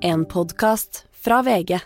[0.00, 1.80] En podkast fra VG.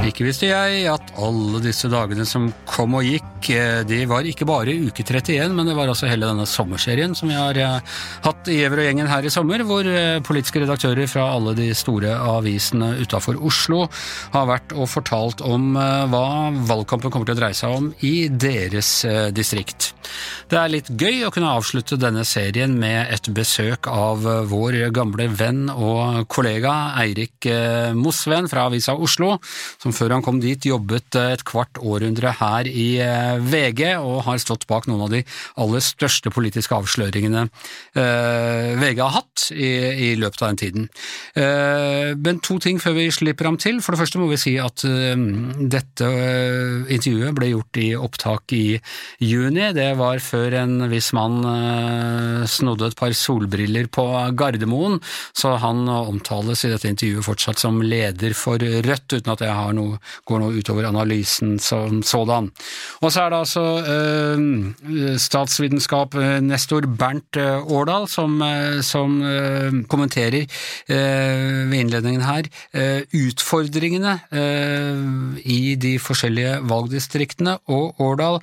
[0.00, 4.46] Ikke visste jeg at alle disse dagene som kom og gikk, eh, de var ikke
[4.48, 8.48] bare uke 31, men det var altså hele denne sommerserien som vi har eh, hatt
[8.48, 12.14] i Gjever og gjengen her i sommer, hvor eh, politiske redaktører fra alle de store
[12.16, 13.82] avisene utafor Oslo
[14.32, 16.24] har vært og fortalt om hva
[16.68, 19.04] valgkampen kommer til å dreie seg om i deres
[19.36, 19.92] distrikt.
[20.50, 25.28] Det er litt gøy å kunne avslutte denne serien med et besøk av vår gamle
[25.36, 27.46] venn og kollega Eirik
[27.96, 29.36] Mosven fra Avisa Oslo,
[29.80, 34.40] som før han kom dit jobbet et kvart århundre her i eh, VG, og har
[34.42, 35.22] stått bak noen av de
[35.60, 40.88] aller største politiske avsløringene eh, VG har hatt i, løpet av den tiden.
[41.38, 43.80] Eh, men to ting før vi slipper ham til.
[43.82, 44.84] For det første må vi si at
[45.70, 46.08] dette
[46.90, 48.64] intervjuet ble gjort i opptak i
[49.22, 49.70] juni.
[49.76, 51.40] Det var før en viss mann
[52.50, 54.04] snodde et par solbriller på
[54.38, 54.98] Gardermoen,
[55.36, 59.74] så han omtales i dette intervjuet fortsatt som leder for Rødt, uten at jeg har
[59.76, 59.79] noe,
[60.28, 62.50] går noe utover analysen som sådan.
[63.00, 63.64] Og så er det altså
[63.94, 72.24] eh, statsvitenskap eh, nestor Bernt eh, Årdal som, eh, som eh, kommenterer eh, ved innledningen
[72.24, 72.48] her
[73.16, 74.12] utfordringene
[75.44, 77.56] i de forskjellige valgdistriktene.
[77.70, 78.40] Og Årdal,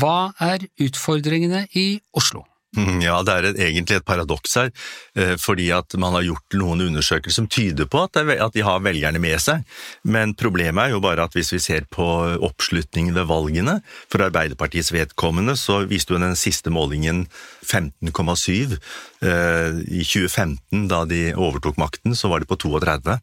[0.00, 2.49] hva er utfordringene i Oslo?
[3.04, 4.70] Ja, det er egentlig et paradoks her,
[5.18, 8.20] eh, fordi at man har gjort noen undersøkelser som tyder på at,
[8.54, 9.64] de har velgerne med seg.
[10.04, 12.06] Men problemet er jo bare at hvis vi ser på
[12.46, 17.26] oppslutningen ved valgene, for Arbeiderpartiets vedkommende, så viste jo den siste målingen
[17.66, 18.78] 15,7.
[19.20, 23.18] Eh, I 2015, da de overtok makten, så var de på 32.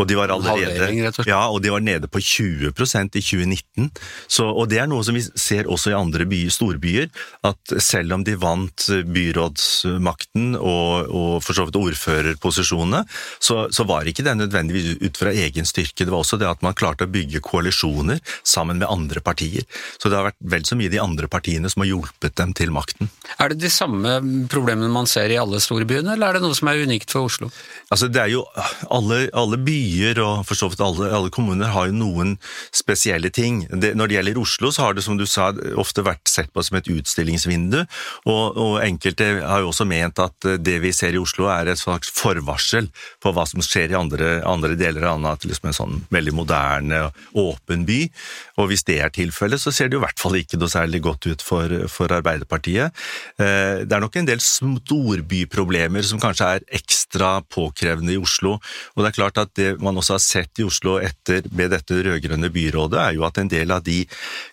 [0.00, 3.90] Og de var allerede ja, og de var nede på 20% i 2019.
[4.26, 7.10] Så, og det er noe som vi ser også i andre by, storbyer,
[7.48, 13.02] at selv om de vant byrådsmakten og, og for så vidt ordførerposisjonene,
[13.42, 16.06] så, så var ikke det nødvendigvis ut fra egen styrke.
[16.06, 19.66] Det var også det at man klarte å bygge koalisjoner sammen med andre partier.
[19.98, 22.72] Så det har vært vel så mye de andre partiene som har hjulpet dem til
[22.74, 23.10] makten.
[23.38, 24.16] Er det de samme
[24.52, 27.50] problemene man ser i alle storbyene, eller er det noe som er unikt for Oslo?
[27.92, 28.44] Altså, det er jo
[28.92, 32.36] alle, alle byer og for så vidt alle, alle, kommuner har jo noen
[32.74, 33.62] spesielle ting.
[33.70, 36.64] Det, når det gjelder Oslo, så har det som du sa ofte vært sett på
[36.64, 37.80] som et utstillingsvindu,
[38.26, 41.80] og, og, enkelte har jo også ment at det vi ser i Oslo er et
[41.80, 42.88] slags forvarsel
[43.22, 47.02] på hva som skjer i andre, andre deler av landet, liksom en sånn veldig moderne
[47.38, 48.00] åpen by.
[48.60, 51.02] Og hvis det er tilfellet, så ser det jo i hvert fall ikke noe særlig
[51.04, 52.92] godt ut for, for Arbeiderpartiet.
[53.40, 58.58] Eh, det er nok en del storbyproblemer som kanskje er ekstra påkrevende i Oslo,
[58.94, 62.02] og det er klart at det man også har sett i Oslo etter med dette
[62.04, 64.02] rød-grønne byrådet, er jo at en del av de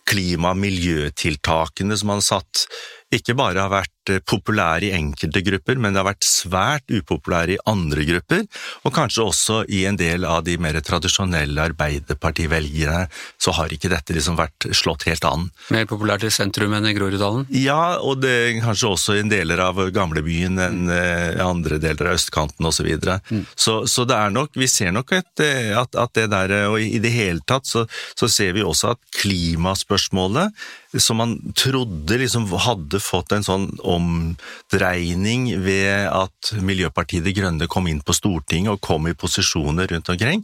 [0.09, 2.65] klima- og miljøtiltakene som man har satt
[3.13, 7.49] ikke bare har vært Eh, populær i enkelte grupper, men det har vært svært upopulær
[7.51, 8.45] i andre grupper,
[8.85, 13.07] og kanskje også i en del av de mer tradisjonelle arbeiderpartivelgerne,
[13.41, 15.47] så har ikke dette liksom vært slått helt an.
[15.73, 17.47] Mer populært i sentrum enn i Groruddalen?
[17.53, 20.99] Ja, og det kanskje også i en deler av gamlebyen enn i
[21.37, 21.43] mm.
[21.45, 22.77] andre deler av østkanten osv.
[22.79, 23.17] Så, videre.
[23.27, 23.41] mm.
[23.59, 26.79] så Så det er nok, vi ser nok et, eh, at, at, det der, og
[26.79, 27.83] i det hele tatt så,
[28.15, 30.55] så ser vi også at klimaspørsmålet,
[30.97, 33.67] som man trodde liksom hadde fått en sånn
[33.99, 40.11] omdreining ved at Miljøpartiet De Grønne kom inn på Stortinget og kom i posisjoner rundt
[40.13, 40.43] omkring,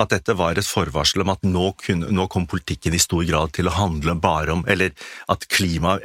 [0.00, 3.54] at dette var et forvarsel om at nå, kunne, nå kom politikken i stor grad
[3.56, 4.92] til å handle bare om Eller
[5.30, 5.96] at klima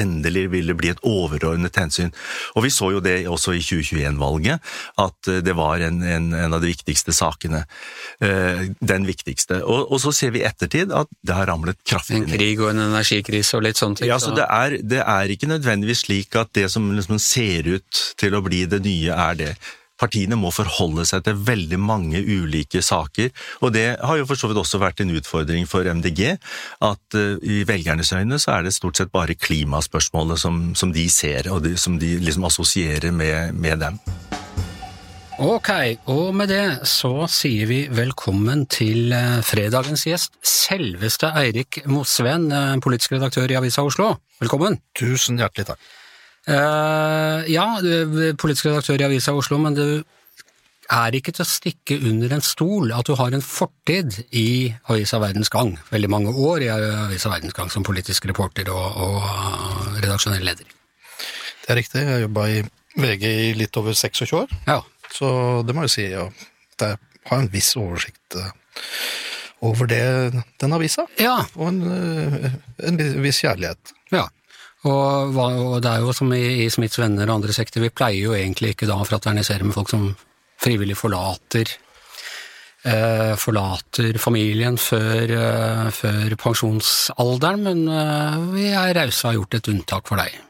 [0.00, 2.12] endelig ville bli et overordnet hensyn.
[2.54, 6.62] Og vi så jo det også i 2021-valget, at det var en, en, en, av
[6.62, 7.64] de viktigste sakene.
[8.24, 9.62] Eh, den viktigste.
[9.62, 12.28] Og, og, så ser vi i ettertid at det har ramlet kraftig ned.
[12.28, 14.10] En krig og en energikrise og litt sånne ting?
[14.10, 18.04] Ja, så det er, det er ikke nødvendigvis slik at det som liksom ser ut
[18.20, 19.54] til å bli det nye, er det.
[20.00, 23.30] Partiene må forholde seg til veldig mange ulike saker,
[23.62, 26.34] og det har jo for så vidt også vært en utfordring for MDG,
[26.82, 31.06] at uh, i velgernes øyne så er det stort sett bare klimaspørsmålet som, som de
[31.12, 34.02] ser, og de, som de liksom assosierer med, med dem.
[35.42, 35.70] Ok,
[36.06, 42.76] og med det så sier vi velkommen til eh, fredagens gjest, selveste Eirik Mosveen, eh,
[42.82, 44.12] politisk redaktør i Avisa Oslo.
[44.38, 44.78] Velkommen.
[44.94, 45.82] Tusen hjertelig takk.
[46.44, 49.86] Uh, ja, er politisk redaktør i Avisa Oslo, men du
[50.92, 55.20] er ikke til å stikke under en stol at du har en fortid i Avisa
[55.22, 60.44] Verdens Gang, veldig mange år i Avisa Verdens Gang som politisk reporter og, og redaksjonell
[60.44, 60.68] leder.
[61.64, 62.60] Det er riktig, jeg jobba i
[63.00, 64.82] VG i litt over 26 år, ja.
[65.14, 65.28] så
[65.66, 66.28] det må jeg si ja,
[66.76, 66.98] jeg
[67.30, 68.52] har en viss oversikt eh,
[69.64, 70.04] over det,
[70.60, 71.38] den avisa, ja.
[71.56, 72.50] og en, eh,
[72.84, 73.94] en viss kjærlighet.
[74.12, 74.28] Ja,
[74.84, 78.28] Og, og det er jo som i, i Smiths venner og andre sekter, vi pleier
[78.28, 80.10] jo egentlig ikke da å fraternisere med folk som
[80.60, 81.72] frivillig forlater
[82.84, 89.58] eh, forlater familien før, eh, før pensjonsalderen, men eh, vi er rause og har gjort
[89.58, 90.40] et unntak for deg.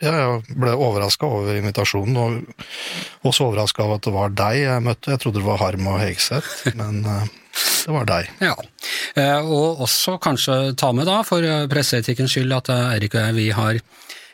[0.00, 4.84] Ja, jeg ble overraska over invitasjonen, og også overraska av at det var deg jeg
[4.86, 5.12] møtte.
[5.12, 7.26] Jeg trodde det var Harm og Hegseth, men eh,
[7.86, 8.30] det var deg.
[8.42, 8.54] Ja,
[9.20, 13.26] eh, og også kanskje ta med da, for eh, presseetikkens skyld, at Eirik Erik og
[13.26, 13.80] jeg, vi har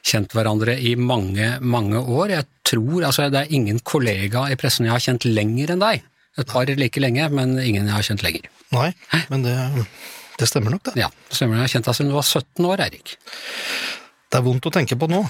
[0.06, 2.34] kjent hverandre i mange, mange år.
[2.34, 6.04] Jeg tror, altså det er ingen kollega i pressen jeg har kjent lenger enn deg.
[6.36, 8.50] Et par like lenge, men ingen jeg har kjent lenger.
[8.74, 8.90] Nei,
[9.30, 9.56] men det,
[10.38, 10.98] det stemmer nok, det.
[11.00, 11.56] Ja, det stemmer.
[11.56, 13.16] Jeg har kjent deg siden du var 17 år, Erik.
[14.26, 15.22] Det er vondt å tenke på nå.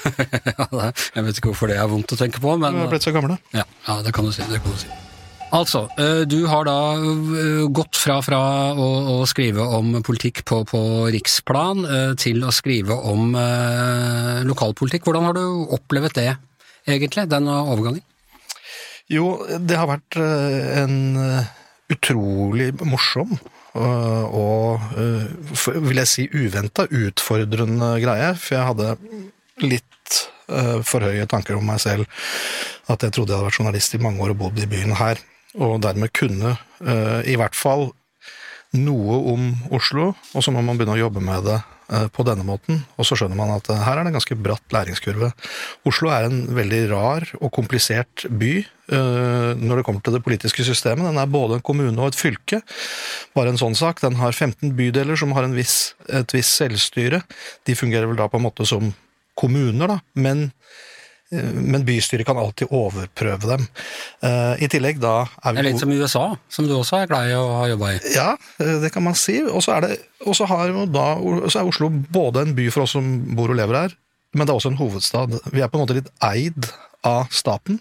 [1.15, 3.15] Jeg vet ikke hvorfor det er vondt å tenke på, men Du har blitt så
[3.15, 3.39] gamle.
[3.55, 4.43] Ja, ja det kan du si.
[4.51, 5.06] Det kan du si.
[5.55, 8.41] Altså, eh, du har da eh, gått fra, fra
[8.75, 10.81] å, å skrive om politikk på, på
[11.15, 13.37] riksplan eh, til å skrive om
[14.47, 15.07] lokalpolitikk.
[15.07, 15.45] Hvordan har du
[15.77, 16.33] opplevd det,
[16.89, 18.03] egentlig, den overgangen?
[19.07, 20.97] Jo, det har vært en
[21.95, 23.37] utrolig morsom
[23.77, 28.33] og, vil jeg si, uventa, utfordrende greie.
[28.41, 28.97] For jeg hadde
[29.63, 30.19] litt
[30.89, 32.11] for høye tanker om meg selv.
[32.91, 35.23] At jeg trodde jeg hadde vært journalist i mange år og bodd i byen her.
[35.57, 37.91] Og dermed kunne eh, i hvert fall
[38.77, 42.45] noe om Oslo, og så må man begynne å jobbe med det eh, på denne
[42.45, 42.83] måten.
[43.01, 45.31] Og så skjønner man at eh, her er det en ganske bratt læringskurve.
[45.89, 48.55] Oslo er en veldig rar og komplisert by
[48.87, 51.09] når det kommer til det politiske systemet.
[51.09, 52.61] Den er både en kommune og et fylke.
[53.35, 53.99] Bare en sånn sak.
[53.99, 57.19] Den har 15 bydeler som har viss, et visst selvstyre.
[57.67, 58.93] De fungerer vel da på en måte som
[59.35, 60.47] kommuner, da, men
[61.35, 63.67] men bystyret kan alltid overprøve dem.
[64.23, 67.11] Eh, I tillegg da er vi Det er litt som USA, som du også er
[67.11, 68.01] glad i å ha jobba i.
[68.15, 68.29] ja,
[68.63, 69.41] eh, det kan man si.
[69.43, 71.07] Og så er, det, og så har jo da,
[71.51, 73.97] så er Oslo både en by for oss som bor og lever her,
[74.37, 75.35] men det er også en hovedstad.
[75.51, 76.71] Vi er på en måte litt eid
[77.07, 77.81] av staten.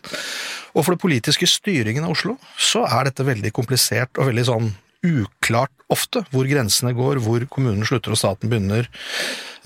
[0.75, 4.73] Og for den politiske styringen av Oslo, så er dette veldig komplisert og veldig sånn
[5.05, 8.89] uklart ofte, hvor grensene går, hvor kommunen slutter og staten begynner,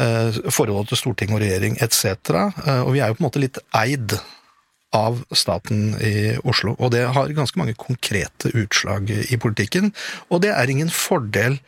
[0.01, 2.06] eh, forholdet til storting og regjering etc.
[2.65, 4.19] Eh, og vi er jo på en måte litt eid
[4.95, 9.91] av staten i Oslo, og det har ganske mange konkrete utslag i politikken.
[10.33, 11.59] Og det er ingen fordel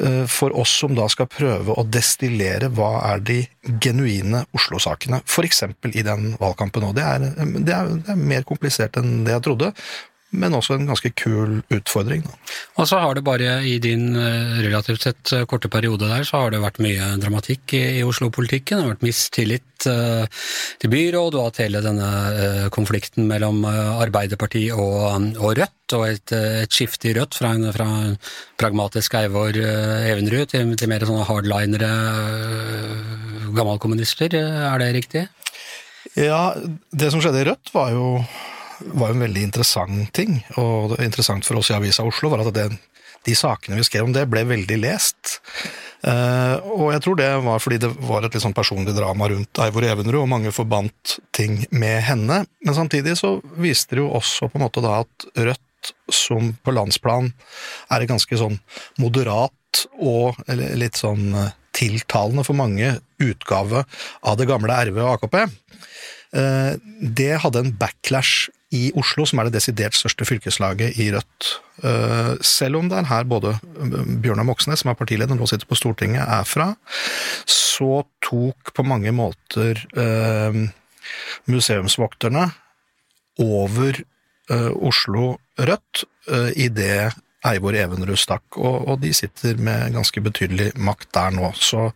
[0.00, 3.42] eh, for oss som da skal prøve å destillere hva er de
[3.84, 5.66] genuine Oslo-sakene, f.eks.
[5.92, 6.94] i den valgkampen nå.
[6.96, 9.74] Det er, det, er, det er mer komplisert enn det jeg trodde,
[10.34, 12.24] men også en ganske kul utfordring.
[12.26, 12.34] Da.
[12.80, 16.42] Og så har det bare i din eh, relativt sett eh, korte periode der, så
[16.42, 18.78] har det vært mye dramatikk i, i Oslo-politikken.
[18.78, 20.42] Det har vært mistillit eh,
[20.82, 22.10] til byråd, og at hatt hele denne
[22.74, 27.70] konflikten mellom eh, Arbeiderpartiet og, og Rødt, og et, et skifte i Rødt fra en,
[27.76, 28.18] fra en
[28.58, 31.92] pragmatisk Eivor Evenrud til, til mer sånne hardlinere
[33.56, 34.36] gammalkommunister, gammelkommunister.
[34.74, 35.26] Er det riktig?
[36.16, 36.54] Ja,
[36.90, 38.06] det som skjedde i Rødt var jo,
[38.80, 42.52] var en veldig interessant ting, og det interessant for oss i Avisa Oslo var at
[42.56, 42.68] det,
[43.26, 45.38] de sakene vi skrev om det, ble veldig lest.
[46.06, 49.62] Uh, og jeg tror det var fordi det var et litt sånn personlig drama rundt
[49.64, 52.44] Eivor Evenrud, og mange forbandt ting med henne.
[52.62, 55.62] Men samtidig så viste det jo også på en måte da at Rødt,
[56.10, 57.30] som på landsplan
[57.94, 58.56] er et ganske sånn
[58.98, 63.84] moderat og litt sånn eh, tiltalende for mange utgave
[64.26, 65.36] av det gamle RV og AKP,
[66.40, 66.72] eh,
[67.20, 71.50] det hadde en backlash i Oslo, som er det desidert største fylkeslaget i Rødt.
[71.86, 73.54] Eh, Selv om det er her både
[74.22, 76.72] Bjørnar Moxnes, som er partileder, nå sitter på Stortinget, er fra,
[77.46, 80.58] så tok på mange måter eh,
[81.46, 82.48] museumsvokterne
[83.44, 86.04] over eh, Oslo Rødt
[86.58, 87.14] idet
[87.52, 91.52] Eivor Evenrud stakk, og, og de sitter med ganske betydelig makt der nå.
[91.58, 91.90] Så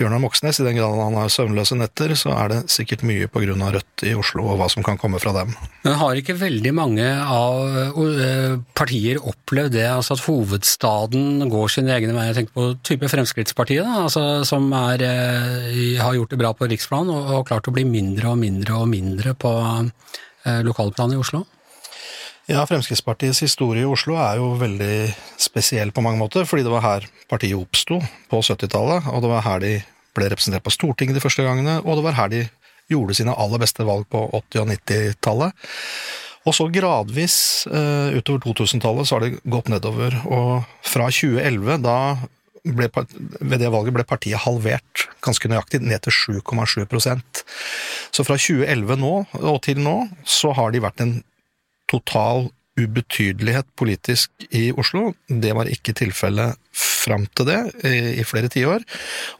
[0.00, 3.42] Bjørnar Moxnes, i den grad han har søvnløse netter, så er det sikkert mye på
[3.42, 5.52] grunn av Rødt i Oslo og hva som kan komme fra dem.
[5.84, 11.92] Men har ikke veldig mange av eh, partier opplevd det, altså at hovedstaden går sine
[11.98, 12.30] egne veier?
[12.30, 16.70] Jeg tenker på type Fremskrittspartiet, da, altså, som er, eh, har gjort det bra på
[16.72, 19.52] riksplan og, og klart å bli mindre og mindre og mindre på
[20.64, 21.44] lokalplanet i Oslo?
[22.50, 24.94] Ja, Fremskrittspartiets historie i Oslo er jo veldig
[25.38, 29.44] spesiell på mange måter, fordi det var her partiet oppsto på 70-tallet, og det var
[29.44, 29.74] her de
[30.18, 32.40] ble representert på Stortinget de første gangene, og det var her de
[32.90, 35.70] gjorde sine aller beste valg på 80- og 90-tallet.
[36.50, 37.38] Og så gradvis
[37.70, 41.98] eh, utover 2000-tallet så har det gått nedover, og fra 2011, da
[42.66, 47.44] ble, ved det valget ble partiet halvert ganske nøyaktig, ned til 7,7%
[48.10, 51.20] Så fra 2011 nå og til nå, så har de vært en
[51.90, 52.48] total
[52.80, 55.12] ubetydelighet politisk i Oslo.
[55.26, 58.84] Det var ikke tilfellet fram til det i, flere tiår.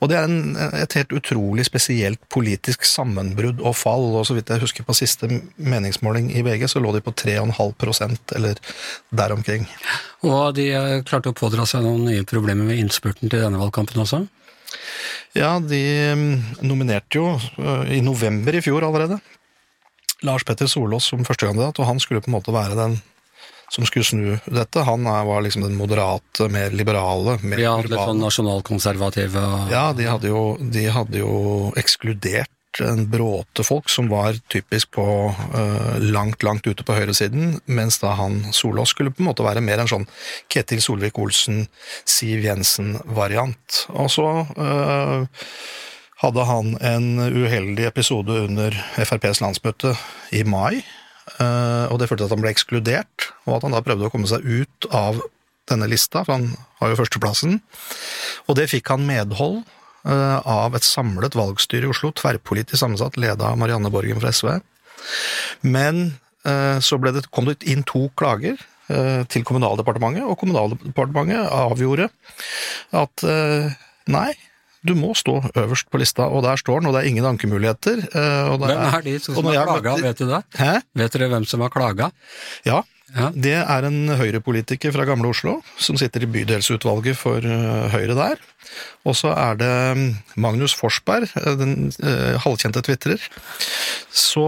[0.00, 4.08] Og det er en, et helt utrolig spesielt politisk sammenbrudd og fall.
[4.18, 8.36] og Så vidt jeg husker på siste meningsmåling i VG, så lå de på 3,5%
[8.36, 8.60] eller
[9.10, 9.68] der omkring.
[10.26, 14.04] Og de eh, klarte å pådra seg noen nye problemer med innspurten til denne valgkampen
[14.04, 14.24] også?
[15.38, 15.82] Ja, de
[16.18, 19.20] mm, nominerte jo eh, i november i fjor allerede
[20.26, 23.00] Lars Petter Solås som førstekandidat, og han skulle på en måte være den
[23.70, 24.82] som skulle snu dette.
[24.82, 27.38] Han var liksom den moderate, mer liberale.
[27.42, 31.34] Mer ja, litt sånn nasjonalkonservative Ja, de hadde, jo, de hadde jo
[31.78, 37.98] ekskludert en bråte folk som var typisk på uh, langt, langt ute på høyresiden, mens
[38.02, 40.06] da han Solås skulle på en måte være mer en sånn
[40.50, 41.64] Ketil Solvik-Olsen,
[42.06, 43.84] Siv Jensen-variant.
[43.98, 45.26] Og så uh,
[46.20, 49.94] hadde han en uheldig episode under FrPs landsmøte
[50.36, 50.82] i mai,
[51.38, 54.12] eh, og det førte til at han ble ekskludert, og at han da prøvde å
[54.12, 55.22] komme seg ut av
[55.70, 56.50] denne lista, for han
[56.80, 57.60] har jo førsteplassen.
[58.48, 63.52] Og det fikk han medhold eh, av et samlet valgstyre i Oslo, tverrpolitisk sammensatt, leda
[63.52, 64.58] av Marianne Borgen fra SV.
[65.64, 66.02] Men
[66.44, 68.60] eh, så det, kom det inn to klager
[69.30, 72.08] til Kommunaldepartementet, og Kommunaldepartementet avgjorde
[72.98, 73.22] at
[74.10, 74.32] nei,
[74.86, 78.00] du må stå øverst på lista, og der står den, og det er ingen ankemuligheter.
[78.08, 80.40] Eh, hvem er de som har klaga, vet du det?
[80.56, 80.78] Hæ?
[80.96, 82.08] Vet dere hvem som har klaga?
[82.64, 83.28] Ja, ja.
[83.34, 88.44] Det er en høyrepolitiker fra Gamle Oslo som sitter i bydelsutvalget for eh, Høyre der.
[89.08, 90.04] Og så er det mm,
[90.40, 93.24] Magnus Forsberg, eh, den uh, halvkjente tvitrer.
[94.14, 94.46] Så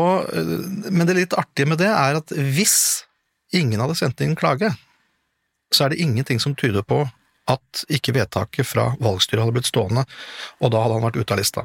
[0.89, 3.03] Men det litt artige med det er at hvis
[3.53, 4.71] ingen hadde sendt inn klage,
[5.73, 7.03] så er det ingenting som tyder på
[7.51, 10.05] at ikke vedtaket fra valgstyret hadde blitt stående,
[10.63, 11.65] og da hadde han vært ute av lista.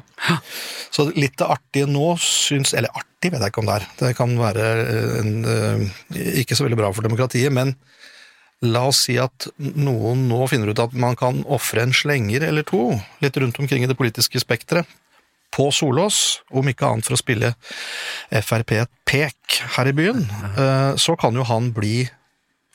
[0.94, 4.10] Så litt det artige nå syns Eller artig vet jeg ikke om det er, det
[4.18, 4.66] kan være
[5.20, 5.84] en, eh,
[6.42, 7.76] ikke så veldig bra for demokratiet, men
[8.66, 12.66] la oss si at noen nå finner ut at man kan ofre en slenger eller
[12.66, 12.90] to
[13.22, 14.86] litt rundt omkring i det politiske spekteret.
[15.54, 17.54] På Solås, om ikke annet for å spille
[18.28, 22.02] Frp et pek her i byen, eh, så kan jo han bli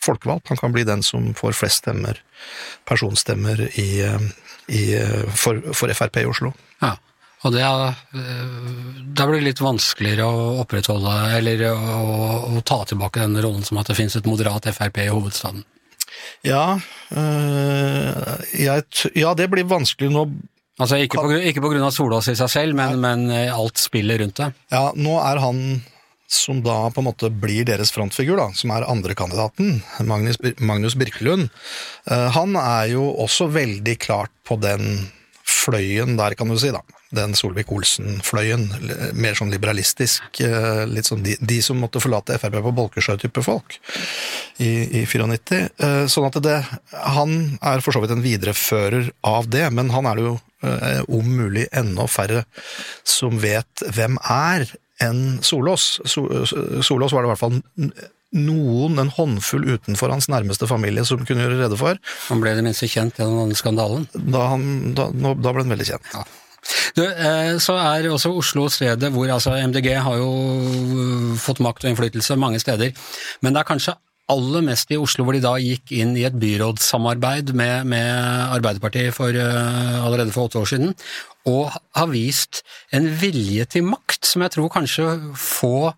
[0.03, 0.51] folkevalgt.
[0.51, 2.19] Han kan bli den som får flest stemmer,
[2.89, 4.03] personstemmer, i,
[4.67, 4.83] i,
[5.31, 6.53] for, for, Frp i Oslo.
[6.83, 6.95] Ja,
[7.43, 7.97] og det er,
[9.15, 11.77] da blir det litt vanskeligere å opprettholde, eller å,
[12.55, 15.65] å ta tilbake den rollen som at det finnes et moderat Frp i hovedstaden.
[16.45, 16.79] Ja,
[17.15, 18.83] øh, jeg,
[19.19, 20.27] ja det blir vanskelig nå
[20.81, 24.17] Altså Ikke på, ikke på grunn av Solås i seg selv, men, men alt spillet
[24.23, 24.47] rundt det?
[24.73, 25.59] Ja, nå er han
[26.33, 29.77] som da på en måte blir deres frontfigur, da, som er andrekandidaten,
[30.09, 31.49] Magnus, Magnus Birkelund,
[32.09, 35.07] eh, han er jo også veldig klart på den
[35.43, 36.81] fløyen der, kan du si, da.
[37.13, 38.63] Den Solvik-Olsen-fløyen.
[39.13, 40.39] Mer sånn liberalistisk.
[40.41, 43.75] Eh, litt sånn de, de som måtte forlate Frp på Bolkesjø-type folk
[44.57, 45.59] i, i 94.
[45.77, 46.57] Eh, sånn at det
[47.13, 50.39] Han er for så vidt en viderefører av det, men han er det jo
[51.11, 52.45] om mulig enda færre
[53.03, 54.63] som vet hvem er,
[55.01, 56.01] enn Solås.
[56.05, 57.61] Solås var det i hvert fall
[58.33, 61.99] noen, en håndfull utenfor hans nærmeste familie som kunne gjøre rede for.
[62.29, 64.07] Han ble det minste kjent gjennom denne skandalen?
[64.13, 66.15] Da, han, da, da, ble han veldig kjent.
[66.15, 66.23] Ja.
[66.95, 71.91] Du, eh, så er også Oslo stedet hvor altså MDG har jo fått makt og
[71.91, 72.93] innflytelse mange steder,
[73.43, 73.97] men det er kanskje
[74.31, 79.15] aller mest i Oslo, hvor de da gikk inn i et byrådssamarbeid med, med Arbeiderpartiet
[79.15, 80.95] for, uh, allerede for åtte år siden,
[81.49, 82.61] og har vist
[82.95, 85.91] en vilje til makt som jeg tror kanskje få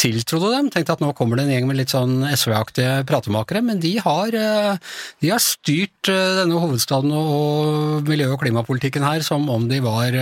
[0.00, 0.70] tiltrodde dem.
[0.72, 4.32] Tenkte at nå kommer det en gjeng med litt sånn SV-aktige pratemakere, men de har,
[4.32, 9.80] eh, de har styrt eh, denne hovedstaden og miljø- og klimapolitikken her som om de
[9.84, 10.20] var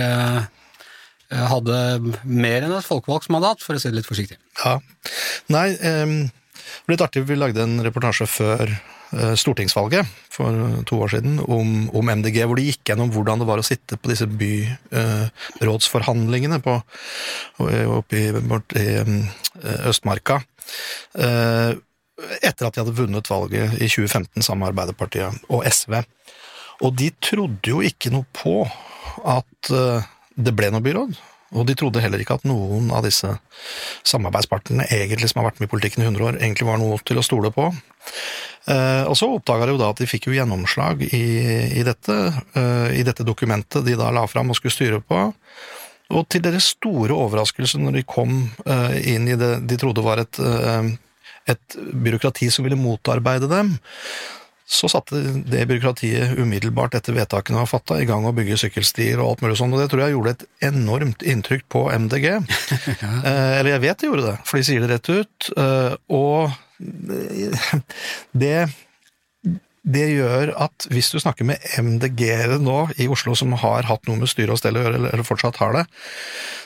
[1.35, 1.77] hadde
[2.23, 4.37] mer enn et folkevalgsmandat, for å si det litt forsiktig.
[4.61, 4.75] Ja.
[5.51, 5.71] Nei,
[6.05, 6.13] um,
[6.85, 8.69] det ble litt artig, vi lagde en reportasje før
[9.13, 10.01] Eh, stortingsvalget
[10.33, 13.65] for to år siden om, om, MDG, hvor de gikk gjennom hvordan det var å
[13.65, 16.81] sitte på disse byrådsforhandlingene på,
[17.95, 18.31] oppe i,
[18.81, 19.07] i eh,
[19.91, 20.35] Østmarka.
[21.21, 21.71] Eh,
[22.41, 25.93] etter at de hadde vunnet valget i 2015 sammen med Arbeiderpartiet og SV.
[26.83, 28.67] Og de trodde jo ikke noe på
[29.31, 29.71] at
[30.35, 31.15] det ble noe byråd.
[31.55, 33.29] Og de trodde heller ikke at noen av disse
[34.05, 37.21] samarbeidspartnerne egentlig som har vært med i politikken i 100 år, egentlig var noe til
[37.21, 37.69] å stole på.
[38.65, 41.25] Eh, og så oppdaga de jo da at de fikk jo gjennomslag i,
[41.79, 42.15] i, dette,
[42.57, 45.27] eh, i dette dokumentet de da la fram og skulle styre på.
[46.15, 50.21] Og til deres store overraskelse når de kom eh, inn i det de trodde var
[50.21, 50.41] et,
[51.49, 53.75] et byråkrati som ville motarbeide dem,
[54.65, 59.35] så satte det byråkratiet umiddelbart etter vedtakene var fatta, i gang å bygge sykkelstier og
[59.35, 62.25] alt mulig sånt, og det tror jeg gjorde et enormt inntrykk på MDG.
[63.03, 63.11] ja.
[63.21, 65.51] Eller jeg vet de gjorde det, for de sier det rett ut.
[66.17, 66.55] Og
[68.45, 68.57] det
[69.85, 74.17] det gjør at hvis du snakker med MDG-ere nå i Oslo som har hatt noe
[74.17, 75.83] med styre og stell å gjøre, eller, fortsatt har det,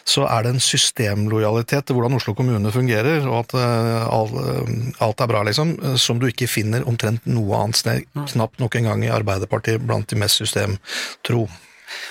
[0.07, 5.23] så er det en systemlojalitet til hvordan Oslo kommune fungerer, og at all, uh, alt
[5.23, 9.11] er bra, liksom, som du ikke finner omtrent noe annet sted, knapt nok engang i
[9.13, 11.45] Arbeiderpartiet blant de mest systemtro.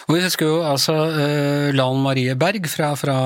[0.09, 3.17] Og Vi husker jo altså uh, Lan Marie Berg fra, fra,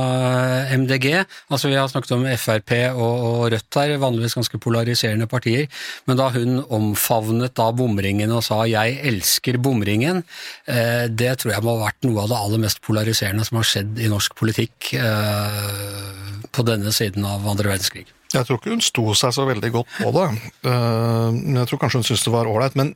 [0.73, 1.25] MDG.
[1.51, 5.69] altså Vi har snakket om Frp og, og Rødt her, vanligvis ganske polariserende partier.
[6.07, 10.25] Men da hun omfavnet da bomringen og sa 'jeg elsker bomringen',
[10.69, 13.69] uh, det tror jeg må ha vært noe av det aller mest polariserende som har
[13.69, 18.07] skjedd i norsk politikk uh, på denne siden av andre verdenskrig.
[18.33, 20.29] Jeg tror ikke hun sto seg så veldig godt på det.
[20.65, 22.77] Men jeg tror kanskje hun syntes det var ålreit.
[22.81, 22.95] Men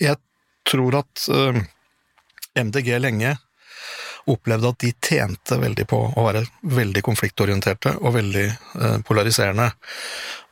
[0.00, 0.16] jeg
[0.64, 1.26] tror at
[2.58, 3.36] MDG lenge
[4.28, 6.44] opplevde at de tjente veldig på å være
[6.76, 9.70] veldig konfliktorienterte og veldig eh, polariserende.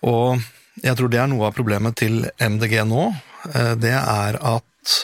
[0.08, 0.40] Og
[0.82, 3.08] jeg tror det er noe av problemet til MDG nå.
[3.52, 4.94] Eh, det er at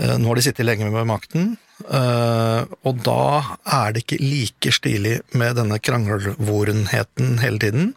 [0.00, 3.22] eh, nå har de sittet lenge med makten, og da
[3.62, 7.92] er det ikke like stilig med denne krangelvorenheten hele tiden.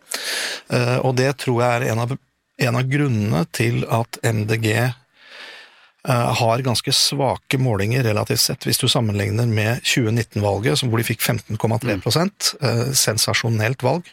[1.01, 2.13] Og det tror jeg er en av,
[2.61, 4.67] en av grunnene til at MDG
[6.09, 11.99] har ganske svake målinger relativt sett, hvis du sammenligner med 2019-valget, hvor de fikk 15,3
[11.99, 12.31] mm.
[12.61, 14.09] Eh, sensasjonelt valg.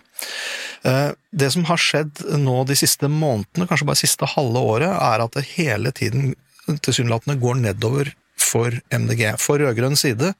[0.85, 5.25] Eh, det som har skjedd nå de siste månedene, kanskje bare siste halve året, er
[5.25, 6.35] at det hele tiden
[6.68, 9.33] tilsynelatende går nedover for MDG.
[9.40, 10.35] For rød-grønn side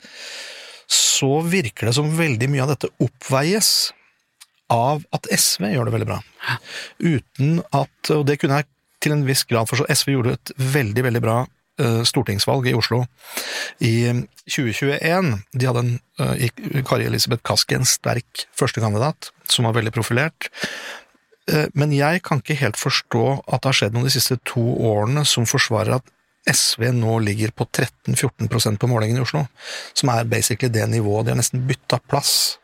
[0.88, 3.93] så virker det som veldig mye av dette oppveies
[4.73, 6.19] av at SV gjør det veldig bra.
[7.00, 8.69] Uten at Og det kunne jeg
[9.02, 12.76] til en viss grad for så SV gjorde et veldig, veldig bra uh, stortingsvalg i
[12.78, 13.05] Oslo
[13.85, 13.95] i
[14.49, 15.33] 2021.
[15.55, 20.50] De hadde en, uh, Kari Elisabeth Kaski, en sterk førstekandidat, som var veldig profilert.
[21.73, 25.23] Men jeg kan ikke helt forstå at det har skjedd noe de siste to årene
[25.25, 26.11] som forsvarer at
[26.52, 29.45] SV nå ligger på 13-14% på målingen i Oslo,
[29.97, 31.26] som er basically det nivået.
[31.26, 32.59] De har nesten bytta plass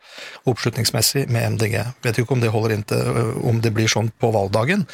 [0.47, 1.75] oppslutningsmessig med MDG.
[2.05, 4.85] Vet ikke om det holder inn til, om det blir sånn på valgdagen,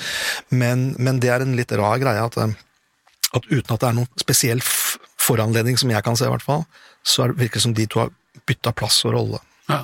[0.50, 2.56] men, men det er en litt rar greie at, øh,
[3.32, 4.64] at, uten at det er noen spesiell
[5.22, 6.66] foranledning, som jeg kan se i hvert fall,
[7.06, 8.14] så virker det som de to har
[8.50, 9.42] bytta plass og rolle.
[9.70, 9.84] Ja.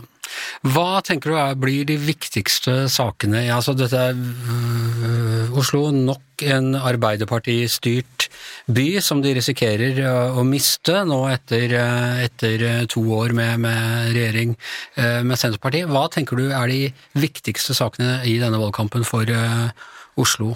[0.66, 3.44] Hva tenker du er, blir de viktigste sakene?
[3.54, 8.28] Altså, dette er øh, Oslo, nok en Arbeiderpartistyrt
[8.74, 10.02] by som de risikerer
[10.38, 14.56] å miste nå etter, øh, etter to år med, med, regjering
[14.98, 15.90] øh, med Senterpartiet.
[15.92, 16.82] Hva tenker du er de
[17.18, 19.30] viktigste sakene i denne valgkampen for
[20.18, 20.56] Oslo?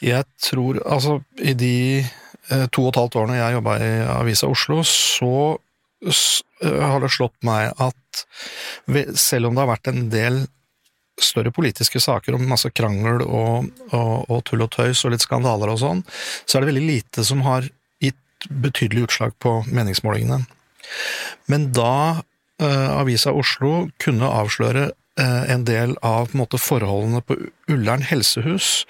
[0.00, 1.74] Jeg tror altså i de
[2.72, 5.60] to og et halvt årene jeg jobba i Avisa Oslo, så
[6.64, 7.99] har det slått meg at
[9.18, 10.40] selv om det har vært en del
[11.20, 15.72] større politiske saker om masse krangel og, og, og tull og tøys og litt skandaler
[15.72, 16.00] og sånn,
[16.46, 17.68] så er det veldig lite som har
[18.00, 20.40] gitt betydelig utslag på meningsmålingene.
[21.52, 21.92] Men da
[22.22, 27.36] uh, Avisa Oslo kunne avsløre Eh, en del av på en måte, forholdene på
[27.70, 28.84] Ullern helsehus,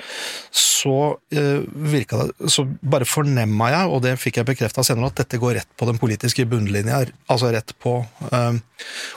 [0.54, 0.94] så
[1.34, 5.40] eh, virka det Så bare fornemma jeg, og det fikk jeg bekrefta senere, at dette
[5.40, 7.98] går rett på den politiske bunnlinja, altså rett på
[8.30, 8.60] eh,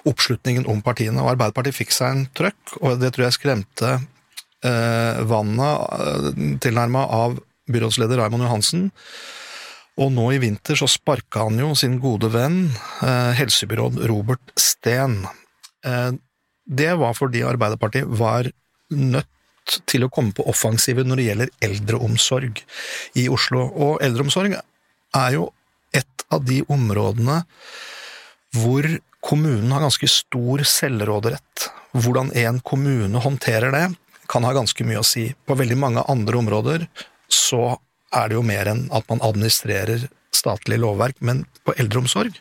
[0.09, 1.21] oppslutningen om partiene.
[1.21, 6.27] Og Arbeiderpartiet fikk seg en trøkk, og det tror jeg skremte eh, vannet eh,
[6.63, 7.39] tilnærma av
[7.71, 8.89] byrådsleder Raymond Johansen.
[10.01, 12.65] Og nå i vinter så sparka han jo sin gode venn,
[13.05, 15.21] eh, helsebyråd Robert Steen.
[15.85, 16.11] Eh,
[16.65, 18.49] det var fordi Arbeiderpartiet var
[18.93, 19.29] nødt
[19.89, 22.61] til å komme på offensiven når det gjelder eldreomsorg
[23.19, 23.65] i Oslo.
[23.71, 25.49] Og eldreomsorg er jo
[25.95, 27.43] et av de områdene
[28.57, 28.87] hvor
[29.23, 31.69] kommunen har ganske stor selvråderett.
[31.93, 33.85] Hvordan en kommune håndterer det,
[34.29, 35.27] kan ha ganske mye å si.
[35.45, 36.85] På veldig mange andre områder
[37.31, 37.75] så
[38.13, 42.35] er det jo mer enn at man administrerer statlig lovverk, men på eldreomsorg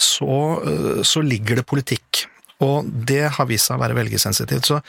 [0.00, 2.24] så, øh, så ligger det politikk.
[2.64, 4.68] Og det har vist seg å være velgersensitivt.
[4.68, 4.80] Så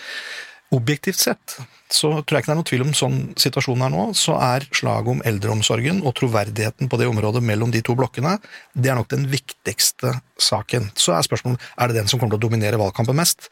[0.71, 1.57] objektivt sett
[1.91, 4.63] så tror jeg ikke det er noen tvil om sånn situasjonen er nå, så er
[4.71, 8.37] slaget om eldreomsorgen og troverdigheten på det området mellom de to blokkene,
[8.71, 10.87] det er nok den viktigste saken.
[10.95, 13.49] Så er spørsmålet er det den som kommer til å dominere valgkampen mest,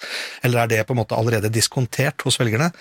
[0.48, 2.72] eller er det på en måte allerede diskontert hos velgerne?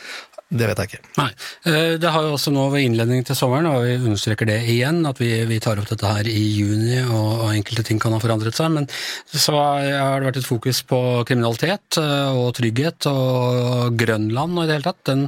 [0.48, 1.10] Det vet jeg ikke.
[1.18, 1.28] Nei.
[1.68, 5.02] Eh, det har jo også nå ved innledning til sommeren, og vi understreker det igjen,
[5.04, 8.20] at vi, vi tar opp dette her i juni, og, og, enkelte ting kan ha
[8.22, 8.70] forandret seg.
[8.72, 8.86] Men
[9.28, 14.70] så har det vært et fokus på kriminalitet eh, og trygghet og Grønland og i
[14.70, 15.02] det hele tatt.
[15.10, 15.26] Den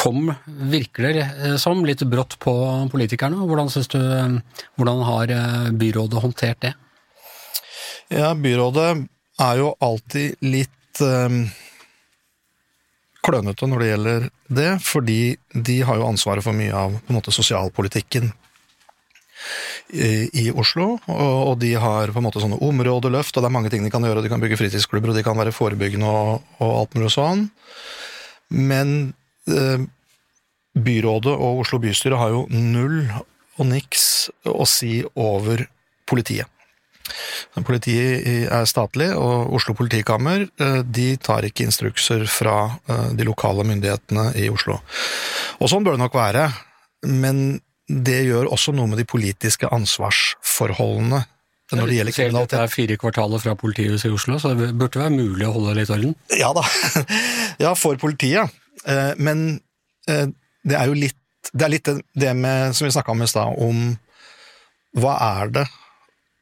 [0.00, 0.32] kom,
[0.72, 2.56] virker det eh, som, litt brått på
[2.94, 3.44] politikerne.
[3.44, 4.00] Hvordan syns du,
[4.80, 5.36] hvordan har
[5.76, 6.72] byrådet håndtert det?
[8.16, 8.88] Ja, byrådet
[9.44, 11.04] er jo alltid litt
[13.24, 14.26] klønete når det gjelder
[14.60, 15.20] det, fordi
[15.52, 18.30] de har jo ansvaret for mye av på en måte sosialpolitikken
[19.92, 23.56] i, i Oslo, og, og de har på en måte sånne områdeløft, og det er
[23.56, 24.22] mange ting de kan gjøre.
[24.24, 27.44] De kan bygge fritidsklubber, og de kan være forebyggende og, og alt mulig sånn.
[28.54, 29.14] Men
[29.50, 29.84] eh,
[30.74, 34.06] byrådet og Oslo bystyre har jo null og niks
[34.50, 35.66] å si over
[36.08, 36.48] politiet.
[37.64, 42.56] Politiet er statlig, og Oslo politikammer eh, de tar ikke instrukser fra
[42.88, 44.80] eh, de lokale myndighetene i Oslo.
[45.60, 46.48] Og sånn bør det nok være,
[47.12, 47.44] men
[47.86, 51.22] det gjør også noe med de politiske ansvarsforholdene
[51.74, 52.54] når det gjelder kriminalitet.
[52.54, 55.72] Det er fire kvartaler fra politihuset i Oslo, så det burde være mulig å holde
[55.78, 56.12] litt orden?
[56.36, 56.64] Ja da.
[57.64, 58.52] Ja, for politiet.
[58.84, 59.62] Eh, men
[60.04, 61.16] det er jo litt
[61.54, 63.94] Det er litt det med, som vi snakka om i stad, om
[65.00, 65.64] hva er det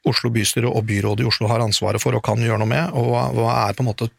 [0.08, 3.36] Oslo bystyre og byrådet i Oslo har ansvaret for og kan gjøre noe med, og
[3.38, 4.10] hva er på en måte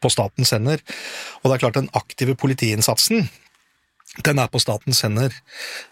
[0.00, 0.82] på statens hender.
[1.40, 3.28] Og det er klart, den aktive politiinnsatsen
[4.26, 5.34] den er på statens hender,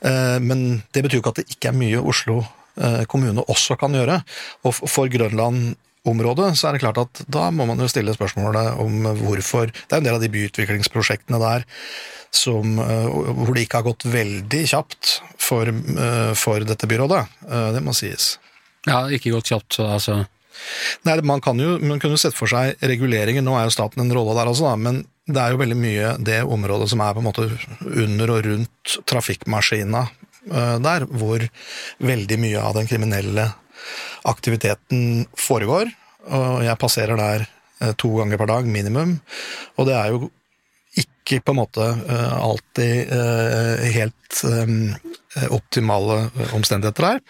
[0.03, 2.41] eh, men det betyr ikke at det ikke er mye Oslo
[2.75, 4.19] eh, kommune også kan gjøre.
[4.67, 9.07] Og for Grønland-området så er det klart at da må man jo stille spørsmålet om
[9.23, 11.69] hvorfor Det er en del av de byutviklingsprosjektene der
[12.35, 15.71] som, eh, hvor det ikke har gått veldig kjapt for,
[16.37, 17.23] for dette byrådet.
[17.73, 18.35] Det må sies.
[18.87, 20.25] Ja, ikke gått kjapt, altså
[21.07, 24.13] Nei, man kan jo man kunne sett for seg reguleringer, nå er jo staten en
[24.15, 27.23] rolle der også, da, men det er jo veldig mye det området som er på
[27.23, 27.47] en måte
[27.85, 31.45] under og rundt trafikkmaskina eh, der, hvor
[32.11, 33.45] veldig mye av den kriminelle
[34.29, 35.93] aktiviteten foregår.
[36.33, 39.19] Og jeg passerer der eh, to ganger per dag, minimum.
[39.77, 40.31] Og det er jo
[41.29, 43.13] ikke på en måte eh, alltid
[43.95, 44.15] helt
[45.55, 46.17] optimale
[46.57, 47.21] omstendigheter der.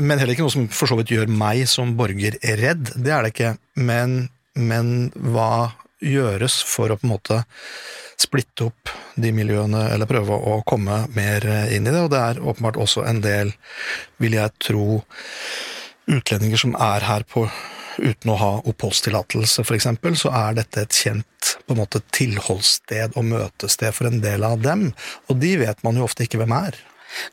[0.00, 2.92] Men heller ikke noe som for så vidt gjør meg som borger redd.
[2.96, 3.52] Det er det ikke.
[3.80, 4.16] Men,
[4.58, 5.70] men hva
[6.04, 7.40] gjøres for å på en måte
[8.20, 12.04] splitte opp de miljøene, eller prøve å komme mer inn i det.
[12.04, 13.54] Og det er åpenbart også en del,
[14.20, 15.02] vil jeg tro,
[16.10, 17.46] utlendinger som er her på
[18.00, 19.88] uten å ha oppholdstillatelse, f.eks.,
[20.20, 24.60] så er dette et kjent på en måte tilholdssted og møtested for en del av
[24.64, 24.88] dem.
[25.28, 26.78] Og de vet man jo ofte ikke hvem er.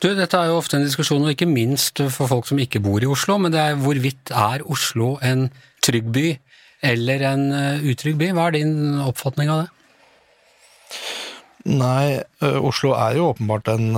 [0.02, 3.02] Du, Dette er jo ofte en diskusjon, og ikke minst for folk som ikke bor
[3.02, 5.48] i Oslo, men det er hvorvidt er Oslo en
[5.86, 6.28] trygg by?
[6.80, 8.30] eller en eh, utrygg by.
[8.36, 9.72] Hva er din oppfatning av det?
[11.68, 13.90] Nei, Oslo er jo åpenbart en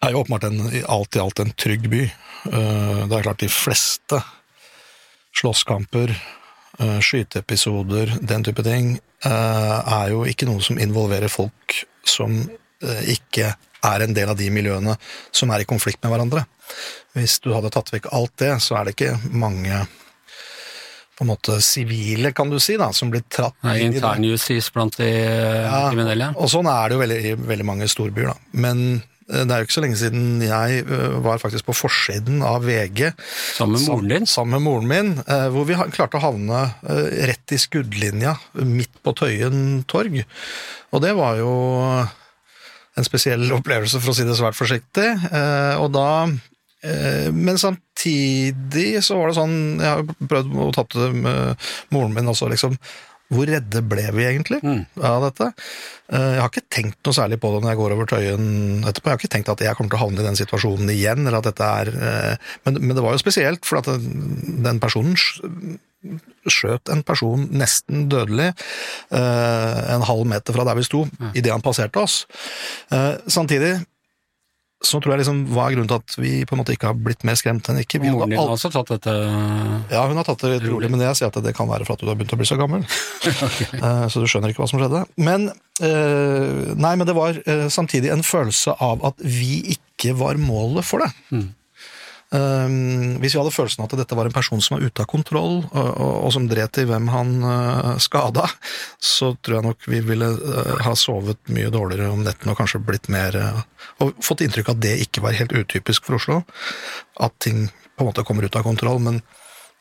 [0.00, 0.58] er jo åpenbart en,
[0.90, 2.02] alt i alt en trygg by.
[2.44, 4.20] Det er klart de fleste
[5.36, 6.14] slåsskamper,
[7.04, 11.74] skyteepisoder, den type ting, er jo ikke noe som involverer folk
[12.08, 12.38] som
[12.80, 13.50] ikke
[13.84, 14.94] er en del av de miljøene
[15.32, 16.46] som er i konflikt med hverandre.
[17.16, 19.82] Hvis du hadde tatt vekk alt det, så er det ikke mange
[21.20, 24.00] på en måte sivile, kan du si, da, som blir tratt Nei, inn i det.
[24.00, 25.10] Internjustis blant de
[25.90, 26.30] kriminelle.
[26.30, 26.36] ja.
[26.40, 28.36] Og sånn er det jo veldig, i veldig mange storbyer, da.
[28.64, 32.44] Men eh, det er jo ikke så lenge siden jeg eh, var faktisk på forsiden
[32.46, 33.12] av VG.
[33.56, 34.28] Sammen med moren din?
[34.30, 35.12] Sammen med moren min,
[35.54, 36.62] hvor vi klarte å havne
[37.30, 38.34] rett i skuddlinja
[38.66, 40.22] midt på Tøyen torg.
[40.90, 41.52] Og det var jo
[42.98, 45.08] en spesiell opplevelse, for å si det svært forsiktig.
[45.80, 46.10] Og da
[46.80, 52.14] Eh, men samtidig så var det sånn Jeg har prøvd å ta det med moren
[52.16, 52.78] min også, liksom.
[53.30, 54.80] Hvor redde ble vi egentlig mm.
[55.06, 55.50] av dette?
[56.10, 58.48] Eh, jeg har ikke tenkt noe særlig på det når jeg går over Tøyen
[58.82, 59.06] etterpå.
[59.06, 61.38] Jeg har ikke tenkt at jeg kommer til å havne i den situasjonen igjen, eller
[61.38, 65.14] at dette er eh, Men, men det var jo spesielt, for at den personen
[66.48, 68.48] skjøt en person nesten dødelig
[69.12, 71.28] en halv meter fra der vi sto, ja.
[71.36, 72.22] idet han passerte oss.
[73.28, 73.74] Samtidig
[74.80, 76.96] så tror jeg liksom, Hva er grunnen til at vi på en måte ikke har
[76.96, 78.00] blitt mer skremt enn ikke?
[78.00, 79.12] Vi Moren din har også tatt dette
[79.92, 82.04] Ja, hun har tatt det rolig, men jeg sier at det kan være for at
[82.04, 82.86] du har begynt å bli så gammel.
[83.48, 83.68] okay.
[83.76, 85.04] Eh, så du skjønner ikke hva som skjedde.
[85.20, 85.50] Men
[85.84, 90.86] eh, Nei, men det var eh, samtidig en følelse av at vi ikke var målet
[90.88, 91.12] for det.
[91.28, 91.50] Mm.
[92.30, 95.64] Ehm, hvis vi hadde følelsen at dette var en person som var ute av kontroll,
[95.74, 98.46] og, som dret i hvem han uh, skada,
[99.02, 102.82] så tror jeg nok vi ville uh, ha sovet mye dårligere om nettene og kanskje
[102.86, 103.60] blitt mer uh,
[104.04, 106.38] Og fått inntrykk av at det ikke var helt utypisk for Oslo.
[107.20, 109.02] At ting på en måte kommer ut av kontroll.
[109.02, 109.18] Men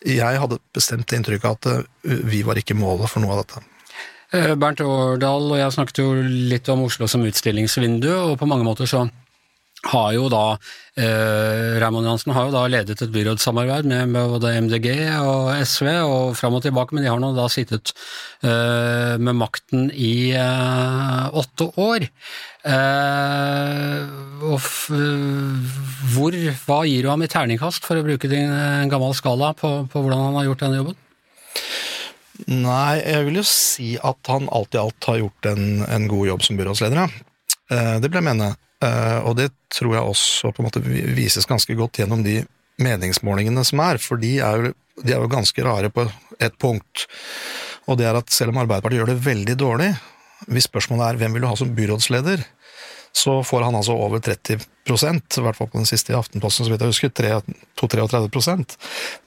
[0.04, 3.64] jeg hadde bestemt inntrykk av at vi var ikke målet for noe av dette.
[4.60, 6.10] Bernt Årdal og jeg snakket jo
[6.52, 9.06] litt om Oslo som utstillingsvindu, og på mange måter så
[9.88, 10.44] har jo da
[11.00, 14.90] eh, Raymond Johansen har jo da ledet et byrådssamarbeid med, både MDG
[15.24, 17.94] og SV, og fram og tilbake, men de har nå da sittet
[18.44, 22.10] eh, med makten i eh, åtte år.
[22.68, 24.04] Eh,
[24.50, 24.60] og
[26.12, 29.74] hvor, hva gir du ham i terningkast, for å bruke din, en gammel skala, på,
[29.88, 31.00] på hvordan han har gjort denne jobben?
[32.50, 36.34] Nei, jeg vil jo si at han alt i alt har gjort en, en god
[36.34, 37.56] jobb som byrådsleder, ja.
[37.70, 38.58] Eh, Det vil jeg mene.
[38.84, 42.42] Eh, Og det tror jeg også på en måte vises ganske godt gjennom de
[42.80, 46.08] meningsmålingene som er, for de er jo, de er jo ganske rare på
[46.40, 47.08] et punkt.
[47.88, 49.90] Og det er at selv om Arbeiderpartiet gjør det veldig dårlig,
[50.48, 52.46] hvis spørsmålet er hvem vil du ha som byrådsleder,
[53.12, 56.72] så får han altså over 30 i hvert fall på den siste i Aftenposten, så
[56.72, 57.10] vidt jeg husker,
[57.78, 58.78] 32-33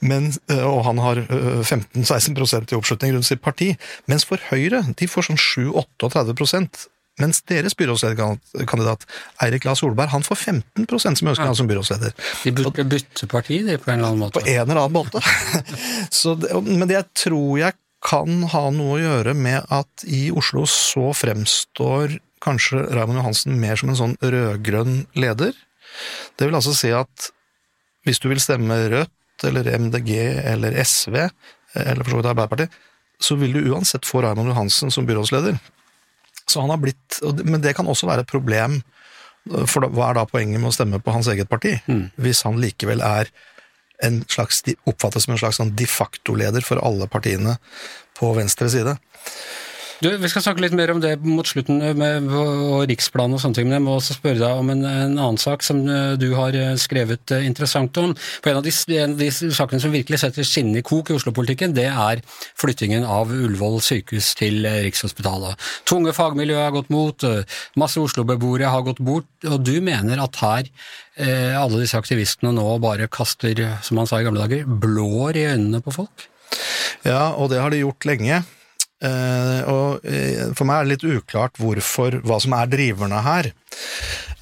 [0.00, 3.76] Men, eh, og han har øh, 15-16% i oppslutning rundt sitt parti.
[4.06, 6.88] Mens for Høyre, de får sånn 7-38
[7.20, 9.04] mens deres byrådslederkandidat
[9.44, 12.14] Eirik Lahr Solberg han får 15 som ønsker han som byrådsleder.
[12.44, 14.40] De burde bytte parti, de, på en eller annen måte.
[14.40, 15.20] På en eller annen måte.
[16.22, 20.24] Så det, men det jeg tror jeg kan ha noe å gjøre med at i
[20.34, 25.52] Oslo så fremstår kanskje Raymond Johansen mer som en sånn rød-grønn leder.
[26.34, 27.28] Det vil altså si at
[28.06, 30.10] hvis du vil stemme Rødt eller MDG
[30.50, 31.14] eller SV,
[31.78, 32.80] eller for så vidt Arbeiderpartiet,
[33.22, 35.60] så vil du uansett få Raymond Johansen som byrådsleder.
[36.52, 38.82] Så han har blitt, Men det kan også være et problem,
[39.66, 41.78] for hva er da poenget med å stemme på hans eget parti?
[42.20, 43.30] Hvis han likevel er
[44.02, 47.56] en slags, oppfattes som en slags sånn de facto-leder for alle partiene
[48.18, 48.96] på venstre side.
[50.02, 53.54] Du, Vi skal snakke litt mer om det mot slutten, med og riksplan og sånne
[53.54, 56.32] ting, men jeg må også spørre deg om en, en annen sak som eh, du
[56.34, 58.10] har eh, skrevet eh, interessant om.
[58.42, 61.14] For En av de, en av de sakene som virkelig setter skinnene i kok i
[61.14, 62.22] Oslo-politikken, det er
[62.58, 65.68] flyttingen av Ullevål sykehus til Rikshospitalet.
[65.86, 67.26] Tunge fagmiljøer har gått mot,
[67.78, 72.66] masse Oslo-beboere har gått bort, og du mener at her eh, alle disse aktivistene nå
[72.82, 76.26] bare kaster, som man sa i gamle dager, blår i øynene på folk?
[77.06, 78.40] Ja, og det har de gjort lenge.
[79.02, 83.50] Uh, og uh, For meg er det litt uklart hvorfor, hva som er driverne her.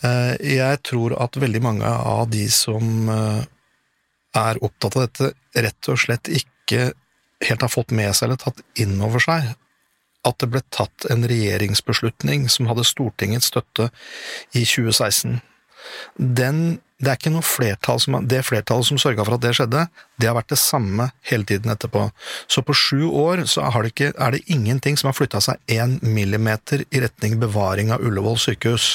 [0.04, 5.98] Uh, jeg tror at veldig mange av de som er opptatt av dette, rett og
[5.98, 6.92] slett ikke
[7.42, 9.48] helt har fått med seg eller tatt inn over seg
[10.28, 13.88] at det ble tatt en regjeringsbeslutning som hadde Stortingets støtte
[14.52, 15.40] i 2016.
[16.16, 19.86] Den det er ikke noe flertall som, det flertallet som sørga for at det skjedde,
[20.20, 22.02] det har vært det samme hele tiden etterpå.
[22.44, 25.96] Så på sju år så det ikke, er det ingenting som har flytta seg én
[26.04, 28.90] millimeter i retning bevaring av Ullevål sykehus.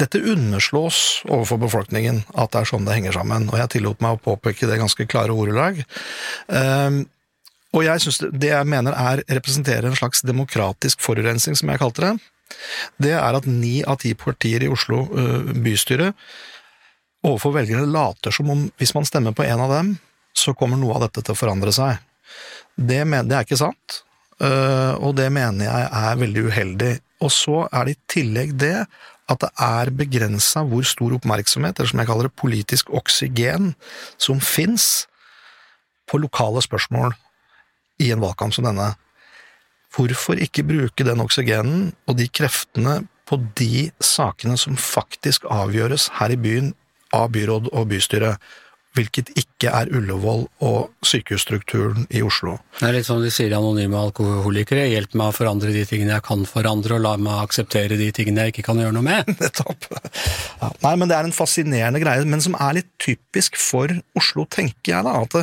[0.00, 4.16] Dette underslås overfor befolkningen, at det er sånn det henger sammen, og jeg tillot meg
[4.16, 5.84] å påpeke det ganske klare ordelag.
[6.48, 7.04] Um,
[7.76, 12.06] og jeg synes det, jeg mener er representerer en slags demokratisk forurensning, som jeg kalte
[12.06, 12.16] det,
[13.04, 16.14] det er at ni av ti partier i Oslo uh, bystyre
[17.26, 19.94] overfor velgerne later som om hvis man stemmer på en av dem,
[20.36, 21.98] så kommer noe av dette til å forandre seg.
[22.78, 24.02] Det, det er ikke sant,
[24.38, 26.92] og det mener jeg er veldig uheldig.
[27.26, 28.76] Og så er det i tillegg det
[29.28, 33.72] at det er begrensa hvor stor oppmerksomhet, eller som jeg kaller det politisk oksygen,
[34.16, 35.08] som fins
[36.08, 37.12] på lokale spørsmål
[38.00, 38.92] i en valgkamp som denne.
[39.92, 46.32] Hvorfor ikke bruke den oksygenen og de kreftene på de sakene som faktisk avgjøres her
[46.32, 46.72] i byen
[47.14, 48.34] av byråd og bystyre,
[48.96, 52.56] hvilket ikke er Ullevål og sykehusstrukturen i Oslo.
[52.80, 56.26] Det er litt som de sier anonyme alkoholikere, hjelp meg å forandre de tingene jeg
[56.26, 59.30] kan forandre, og la meg akseptere de tingene jeg ikke kan gjøre noe med.
[59.42, 59.90] Nettopp.
[59.92, 64.48] Ja, nei, men det er en fascinerende greie, men som er litt typisk for Oslo,
[64.50, 65.18] tenker jeg da.
[65.22, 65.42] at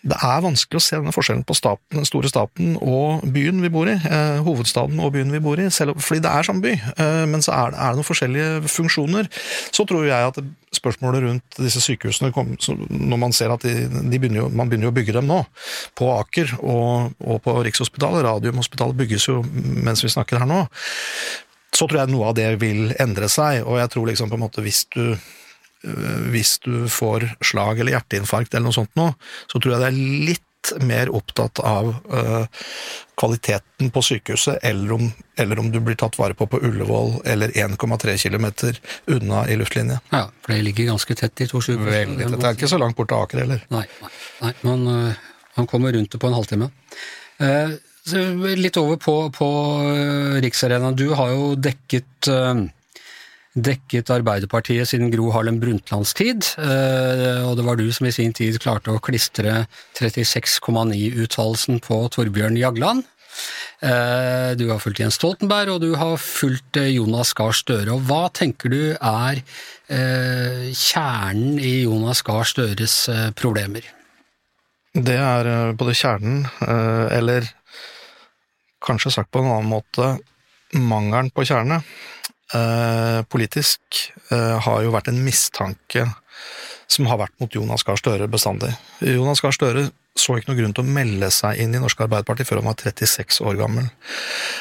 [0.00, 3.70] det, er vanskelig å se denne forskjellen på staten, den store staten og byen vi
[3.72, 3.96] bor i.
[3.98, 6.72] Eh, hovedstaden og byen vi bor i, selv, fordi det er samme by.
[6.72, 9.28] Eh, men så er det, er det, noen forskjellige funksjoner.
[9.76, 10.40] Så tror jeg at
[10.76, 12.54] spørsmålet rundt disse sykehusene, kom,
[12.88, 15.42] når man ser at de, de begynner jo, man begynner jo å bygge dem nå,
[15.98, 20.64] på Aker og, og på Rikshospitalet, Radiumhospitalet bygges jo mens vi snakker her nå,
[21.76, 23.66] så tror jeg noe av det vil endre seg.
[23.66, 25.12] Og jeg tror liksom på en måte hvis du
[25.82, 29.14] hvis du får slag eller hjerteinfarkt eller noe sånt noe,
[29.48, 30.46] så tror jeg det er litt
[30.84, 32.44] mer opptatt av uh,
[33.16, 37.48] kvaliteten på sykehuset, eller om, eller om, du blir tatt vare på på Ullevål eller
[37.48, 38.46] 1,3 km
[39.06, 40.00] unna i luftlinje.
[40.10, 42.28] Ja, for det ligger ganske tett, de to sykehusene.
[42.28, 43.62] Det er ikke så langt bort til Aker heller.
[43.72, 43.86] Nei,
[44.42, 46.70] nei man, uh, man, kommer rundt det på en halvtime.
[47.40, 47.78] Uh,
[48.60, 49.48] litt over på, på
[50.44, 50.96] Riksarenaen.
[50.96, 52.30] Du har jo dekket
[53.58, 58.34] dekket Arbeiderpartiet siden Gro Harlem Brundtlands tid, eh, og det var du som i sin
[58.36, 59.64] tid klarte å klistre
[59.98, 63.02] 36,9-uttalelsen på Torbjørn Jagland.
[63.82, 67.96] Eh, du har fulgt Jens Stoltenberg, og du har fulgt eh, Jonas Gahr Støre.
[67.96, 69.42] Og hva tenker du er
[69.90, 72.94] kjernen i Jonas Gahr Støres
[73.34, 73.82] problemer?
[74.94, 77.48] Det er både kjernen, eller
[78.86, 80.12] kanskje sagt på en annen måte,
[80.78, 81.80] mangelen på kjerne
[83.30, 84.00] politisk
[84.32, 86.06] eh, har jo vært en mistanke
[86.90, 88.72] som har vært mot Jonas Gahr Støre bestandig.
[89.04, 92.44] Jonas Gahr Støre så ikke noe grunn til å melde seg inn i Norske Arbeiderparti
[92.48, 93.86] før han var 36 år gammel.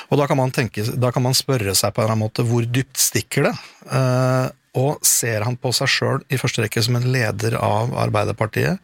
[0.10, 2.46] Og da kan man, tenke, da kan man spørre seg på en eller annen måte
[2.46, 3.56] hvor dypt stikker det?
[3.90, 4.48] Eh,
[4.80, 8.78] og ser han på seg sjøl i første rekke som en leder av Arbeiderpartiet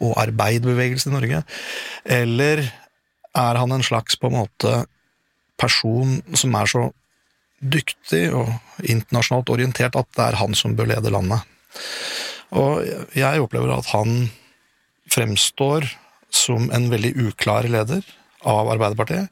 [0.00, 1.42] og arbeiderbevegelsen i Norge,
[2.08, 2.64] eller
[3.36, 4.72] er han en slags på en måte
[5.60, 6.86] person som er så
[7.60, 8.52] dyktig og
[8.84, 11.42] internasjonalt orientert at det er han som bør lede landet?
[12.56, 12.84] Og
[13.16, 14.30] jeg opplever at han
[15.12, 15.88] fremstår
[16.34, 18.04] som en veldig uklar leder
[18.48, 19.28] av Arbeiderpartiet.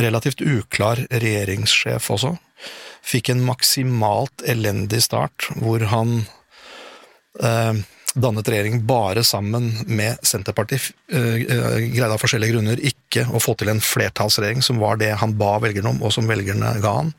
[0.00, 2.34] Relativt uklar regjeringssjef også.
[3.04, 6.24] Fikk en maksimalt elendig start, hvor han
[7.40, 7.84] eh,
[8.14, 10.92] dannet regjering bare sammen med Senterpartiet.
[11.12, 15.12] Eh, eh, greide av forskjellige grunner ikke å få til en flertallsregjering, som var det
[15.20, 17.12] han ba velgerne om, og som velgerne ga han.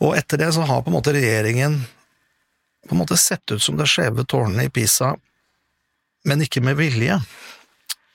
[0.00, 1.82] Og etter det så har på en måte regjeringen
[2.88, 5.12] på en måte sett ut som det skjeve tårnet i Pisa,
[6.24, 7.20] men ikke med vilje.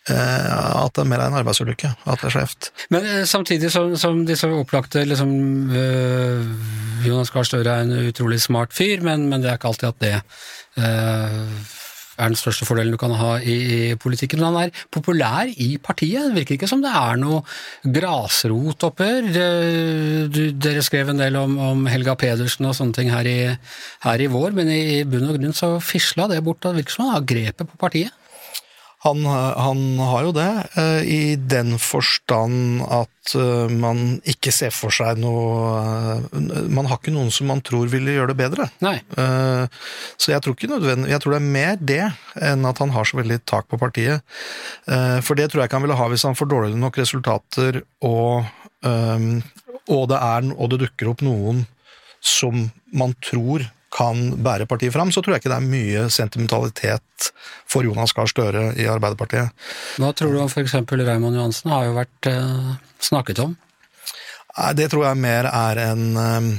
[0.06, 2.68] Eh, at det er mer en arbeidsulykke, at det er skjevt.
[2.94, 5.32] Men eh, samtidig som, som disse opplagte liksom,
[5.74, 6.44] øh,
[7.08, 10.04] Jonas Gahr Støre er en utrolig smart fyr, men, men, det er ikke alltid at
[10.04, 10.12] det
[10.78, 11.40] øh,
[12.16, 13.56] er den største fordelen du kan ha i,
[13.90, 14.44] i, politikken.
[14.44, 16.30] Men han er populær i partiet.
[16.30, 17.42] Det virker ikke som det er noe
[17.98, 19.32] grasrotopphør.
[20.54, 23.40] Dere skrev en del om, om, Helga Pedersen og sånne ting her i,
[24.06, 26.62] her i vår, men i, i bunn og grunn så fisla det bort.
[26.62, 28.14] Det virker som han har grepet på partiet.
[29.06, 34.94] Han, han, har jo det, eh, i den forstand at eh, man ikke ser for
[34.94, 38.68] seg noe eh, Man har ikke noen som man tror ville gjøre det bedre.
[38.82, 38.98] Nei.
[40.18, 42.02] Så jeg tror ikke nødvendig, jeg tror det er mer det
[42.50, 44.26] enn at han har så veldig tak på partiet.
[44.86, 48.50] For det tror jeg ikke han ville ha hvis han får dårligere nok resultater og,
[48.82, 51.64] og, det, er, og det dukker opp noen
[52.26, 57.30] som man tror kan bære partiet fram, så tror jeg ikke det er mye sentimentalitet
[57.70, 59.54] for Jonas Gahr Støre i Arbeiderpartiet.
[60.02, 60.76] Hva tror du om f.eks.
[60.76, 63.56] Raymond Johansen, har jo vært eh, snakket om?
[64.76, 66.52] Det tror jeg mer er en eh,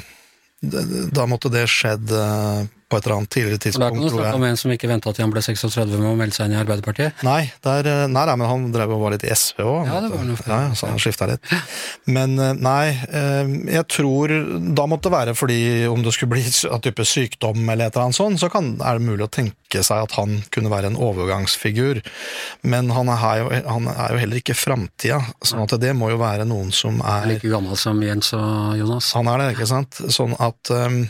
[1.17, 3.83] Da måtte det skjedd eh, på et eller annet tidligere tidspunkt.
[3.83, 6.07] Det er ikke noe snakk om en som ikke venta til han ble 36 med
[6.07, 7.25] å melde seg inn i Arbeiderpartiet?
[7.27, 9.89] Nei, der, nei, nei, men han drev og var litt i SV òg.
[9.91, 11.51] Ja, det var noe ja, så han skifta litt.
[12.07, 14.31] Men eh, nei, eh, jeg tror
[14.77, 15.59] Da måtte det være fordi
[15.91, 19.01] om det skulle bli en type sykdom eller et eller annet sånt, så kan, er
[19.01, 22.05] det mulig å tenke seg at han kunne være en overgangsfigur.
[22.71, 26.23] Men han er jo, han er jo heller ikke framtida, sånn at det må jo
[26.23, 29.11] være noen som er Like gammel som Jens og Jonas?
[29.19, 29.99] Han er det, ikke sant.
[30.15, 31.03] Sånn at um,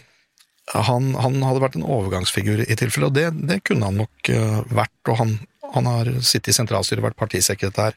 [0.74, 4.64] han, han, hadde vært en overgangsfigur i tilfelle, og det, det kunne han nok uh,
[4.74, 4.96] vært.
[5.06, 5.36] og han,
[5.76, 7.94] han har sittet i sentralstyret, vært partisekretær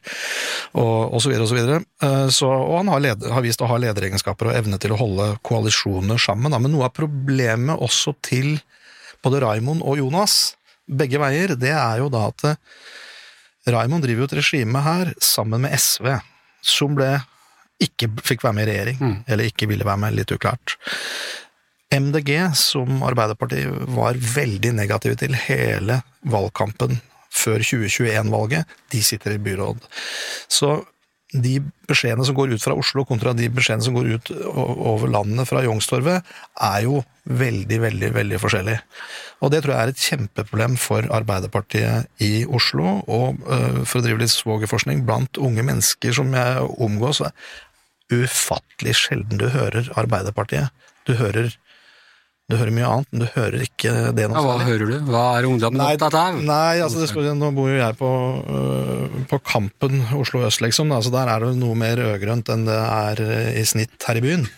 [0.78, 1.34] og osv.
[1.34, 3.80] Og, så videre, og, så uh, så, og han har, led, har, vist å ha
[3.82, 6.54] lederegenskaper og evne til å holde koalisjoner sammen.
[6.54, 6.62] Da.
[6.62, 8.60] Men noe av problemet også til
[9.24, 10.54] både Raimond og Jonas,
[10.90, 12.56] begge veier, det er jo da at uh,
[13.70, 16.14] Raimond driver jo et regime her sammen med SV,
[16.62, 17.16] som ble
[17.80, 19.14] ikke fikk være med i regjering, mm.
[19.32, 20.76] eller ikke ville være med, litt uklart.
[21.90, 27.00] MDG, som Arbeiderpartiet var veldig negative til hele valgkampen
[27.30, 29.82] før 2021-valget, de sitter i byråd.
[30.50, 30.80] Så
[31.30, 35.46] de beskjedene som går ut fra Oslo kontra de beskjedene som går ut over landet
[35.46, 36.26] fra Youngstorget,
[36.58, 38.82] er jo veldig, veldig veldig forskjellige.
[39.40, 44.04] Og det tror jeg er et kjempeproblem for Arbeiderpartiet i Oslo, og øh, for å
[44.06, 47.22] drive litt svogerforskning blant unge mennesker som jeg omgås,
[48.10, 50.74] ufattelig sjelden du hører Arbeiderpartiet.
[51.06, 51.54] Du hører
[52.50, 54.96] du hører mye annet, men du hører ikke det noe ja, Hva hører du?
[55.06, 56.40] Hva er ungdommen opptatt av?
[56.42, 58.10] Nei, altså, skal, nå bor jo jeg på,
[58.42, 62.80] uh, på Kampen Oslo øst, liksom, så der er det noe mer rødgrønt enn det
[62.80, 64.48] er øh, i snitt her i byen.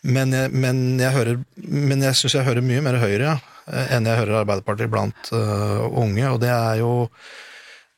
[0.00, 3.36] Men jeg, men jeg, hører, men jeg syns jeg hører mye mer Høyre ja,
[3.92, 6.94] enn jeg hører Arbeiderpartiet blant uh, unge, og det er jo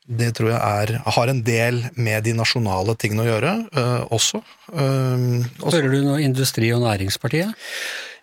[0.03, 4.41] det tror jeg er, har en del med de nasjonale tingene å gjøre, uh, også.
[4.67, 5.77] Også.
[5.77, 7.55] Hører du noe Industri- og Næringspartiet?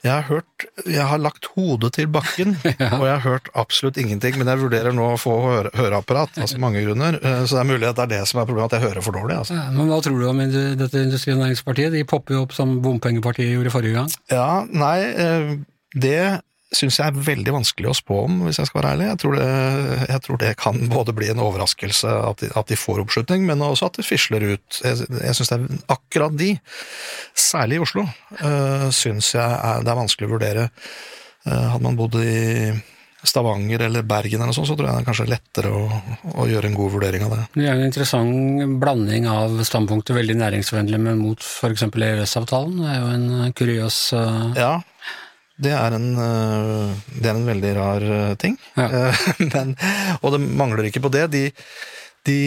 [0.00, 2.90] Jeg har hørt Jeg har lagt hodet til bakken, ja.
[2.96, 4.38] og jeg har hørt absolutt ingenting.
[4.40, 7.18] Men jeg vurderer nå å få høre, høreapparat, altså mange grunner.
[7.20, 9.04] Eh, så det er mulig at det er det som er problemet, at jeg hører
[9.06, 9.36] for dårlig.
[9.42, 9.58] Altså.
[9.58, 10.44] Ja, men hva tror du om
[10.80, 11.92] dette Industri- og Næringspartiet?
[11.96, 14.14] De popper jo opp som bompengepartiet gjorde forrige gang.
[14.32, 15.53] Ja, nei, eh,
[16.01, 16.20] det
[16.70, 19.08] syns jeg er veldig vanskelig å spå om, hvis jeg skal være ærlig.
[19.08, 19.48] Jeg tror det,
[20.12, 23.64] jeg tror det kan både bli en overraskelse at de, at de får oppslutning, men
[23.66, 24.82] også at det fisler ut.
[24.84, 26.52] Jeg, jeg syns det er akkurat de,
[27.34, 28.06] særlig i Oslo,
[28.44, 30.70] uh, syns jeg er, det er vanskelig å vurdere.
[31.48, 32.38] Uh, hadde man bodd i
[33.26, 35.82] Stavanger eller Bergen eller sånn, så tror jeg det er kanskje lettere å,
[36.30, 37.40] å, gjøre en god vurdering av det.
[37.58, 41.84] Det er en interessant blanding av standpunkter, veldig næringsvennlig, men mot f.eks.
[41.90, 42.78] EØS-avtalen.
[42.80, 44.46] Det er jo en kuriøs uh...
[44.56, 44.72] Ja,
[45.61, 48.00] det er en, det er en veldig rar
[48.40, 48.54] ting.
[48.76, 48.88] Ja.
[49.52, 49.76] Men,
[50.22, 51.24] og det mangler ikke på det.
[51.34, 51.42] De,
[52.28, 52.38] de,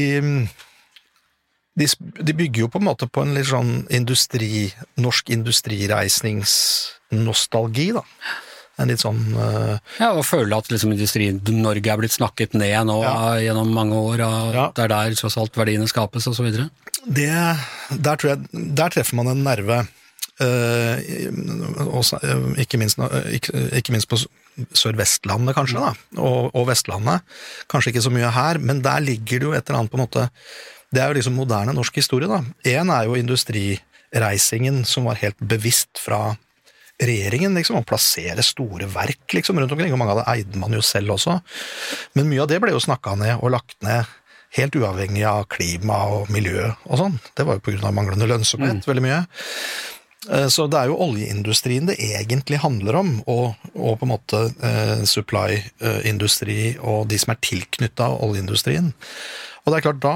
[1.79, 1.85] de,
[2.21, 8.03] de bygger jo på en måte på en litt sånn industri, norsk industrireisningsnostalgi, da.
[8.81, 12.95] En litt sånn uh, Ja, og føle at liksom Industri-Norge er blitt snakket ned nå
[13.03, 13.35] Ja.
[13.37, 14.63] gjennom mange år, og Ja.
[14.73, 16.69] det er der tross alt verdiene skapes, videre.
[17.05, 18.39] der, tror jeg,
[18.73, 19.85] der treffer man en nerve.
[20.43, 23.37] Eh, eh, ikke, minst, eh,
[23.79, 24.19] ikke, minst på
[24.77, 27.25] Sør-Vestlandet, kanskje, da, og, og Vestlandet.
[27.71, 30.05] Kanskje ikke så mye her, men der ligger det jo et eller annet på en
[30.05, 30.29] måte
[30.93, 32.43] Det er jo liksom moderne norsk historie, da.
[32.69, 36.35] Én er jo industrireisingen, som var helt bevisst fra
[37.01, 40.75] regjeringen, liksom, å plassere store verk liksom, rundt omkring, og mange av det eide man
[40.75, 41.39] jo selv også.
[42.13, 44.05] Men mye av det ble jo snakka ned og lagt ned
[44.57, 47.17] helt uavhengig av klima og miljø og sånn.
[47.33, 49.23] Det var jo av manglende lønnsomhet, veldig mye.
[50.29, 54.43] Eh, Så det er jo oljeindustrien det egentlig handler om, og, og på en måte
[54.63, 58.93] eh, supply-industri og de som er tilknytta oljeindustrien.
[59.63, 60.15] Og det er klart, da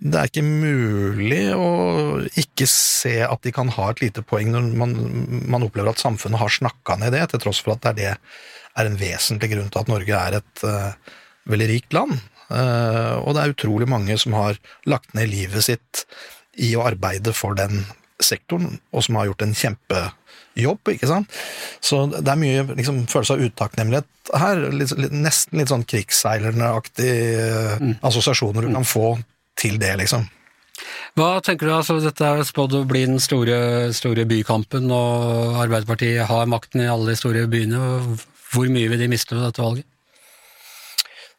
[0.00, 1.66] det er ikke mulig å
[2.40, 4.94] ikke se at de kan ha et lite poeng når man,
[5.52, 8.80] man opplever at samfunnet har snakka ned det, til tross for at det er, det
[8.80, 11.16] er en vesentlig grunn til at Norge er et eh,
[11.52, 12.16] veldig rikt land.
[12.48, 14.56] Eh, og det er utrolig mange som har
[14.88, 16.06] lagt ned livet sitt
[16.56, 17.84] i å arbeide for den
[18.24, 21.38] sektoren, og som har gjort en kjempejobb, ikke sant.
[21.84, 27.14] Så det er mye liksom, følelse av utakknemlighet her, litt, litt, nesten litt sånn krigsseilerneaktige
[27.76, 29.14] eh, assosiasjoner du kan få
[29.60, 30.28] til det, liksom.
[31.18, 36.28] Hva tenker du, altså dette er spådd å bli den store, store bykampen, og Arbeiderpartiet
[36.30, 37.80] har makten i alle de store byene.
[38.50, 39.86] Hvor mye vil de miste ved dette valget?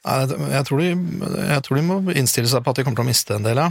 [0.02, 0.92] Jeg tror, de,
[1.46, 3.62] jeg tror de må innstille seg på at de kommer til å miste en del,
[3.62, 3.70] ja.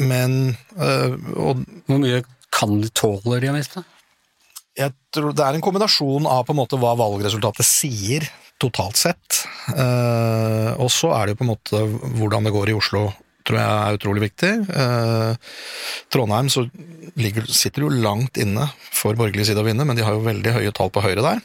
[0.00, 2.22] Men øh, Og Hvor mye
[2.52, 3.82] kan de tåler de miste?
[4.78, 8.24] jeg tror det er en kombinasjon av på en måte hva valgresultatet sier,
[8.62, 9.42] totalt sett.
[9.74, 11.82] uh, og så er det jo på en måte
[12.18, 13.06] hvordan det går i Oslo,
[13.46, 14.52] tror jeg er utrolig viktig.
[14.70, 15.34] Uh,
[16.12, 16.64] Trondheim så
[17.20, 20.56] ligger, sitter jo langt inne for borgerlig side å vinne, men de har jo veldig
[20.56, 21.42] høye tall på Høyre der.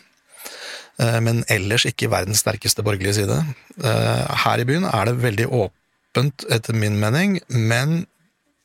[1.02, 3.42] Uh, men ellers ikke verdens sterkeste borgerlige side.
[3.84, 8.06] Her i byen er det veldig åpent, etter min mening, men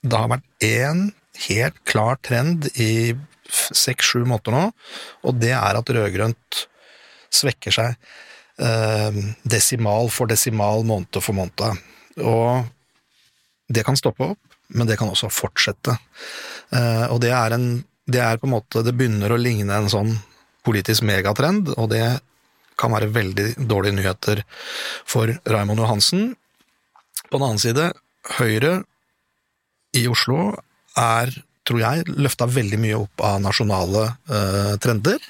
[0.03, 1.07] det har vært én
[1.49, 3.15] helt klar trend i
[3.53, 4.65] seks-sju måneder nå,
[5.27, 6.63] og det er at rød-grønt
[7.33, 7.97] svekker seg
[8.61, 11.83] eh, desimal for desimal, måned for måned.
[12.21, 12.67] Og
[13.73, 15.97] det kan stoppe opp, men det kan også fortsette.
[16.73, 17.73] Eh, og det er en
[18.13, 20.17] det er på en måte, det begynner å ligne en sånn
[20.67, 22.19] politisk megatrend, og det
[22.79, 24.43] kan være veldig dårlige nyheter
[25.07, 26.33] for Raymond Johansen.
[27.31, 27.93] På den annen side,
[28.39, 28.83] Høyre
[29.97, 30.51] i Oslo
[30.99, 31.31] er,
[31.69, 35.23] tror jeg, løfta veldig mye opp av nasjonale eh, trender,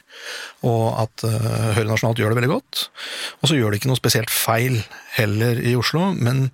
[0.66, 2.86] og at eh, Høyre nasjonalt gjør det veldig godt.
[3.40, 4.80] Og så gjør det ikke noe spesielt feil
[5.18, 6.48] heller i Oslo, men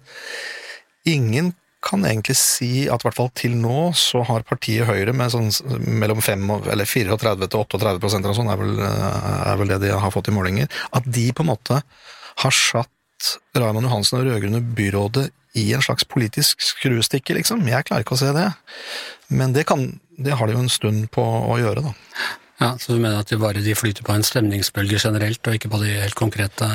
[1.09, 1.54] ingen
[1.84, 5.50] kan egentlig si at i hvert fall til nå så har partiet Høyre med sånn
[5.78, 9.92] mellom 5, eller 34 til 38 prosent eller sånn, er vel, er vel det de
[9.94, 11.78] har fått i målinger, at de på en måte
[12.42, 12.90] har satt
[13.59, 15.28] Raymond Johansen og rød-grønne byrådet
[15.59, 17.64] i en slags politisk skruestikke, liksom.
[17.68, 18.48] Jeg klarer ikke å se det.
[19.28, 19.86] Men det, kan,
[20.16, 21.94] det har de jo en stund på å gjøre, da.
[22.59, 25.70] Ja, Så du mener at de bare de flyter på en stemningsbølge generelt, og ikke
[25.70, 26.66] på de helt konkrete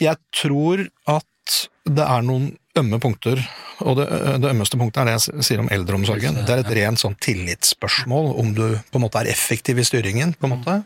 [0.00, 3.40] Jeg tror at det er noen ømme punkter,
[3.84, 4.06] og det,
[4.42, 6.40] det ømmeste punktet er det jeg sier om eldreomsorgen.
[6.48, 10.34] Det er et rent sånn tillitsspørsmål, om du på en måte er effektiv i styringen,
[10.36, 10.76] på en måte.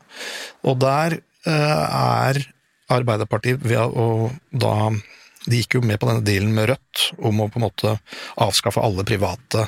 [0.67, 2.43] Og der eh, er
[2.91, 4.91] Arbeiderpartiet ved å da
[5.51, 7.97] De gikk jo med på denne dealen med Rødt om å på en måte
[8.41, 9.67] avskaffe alle private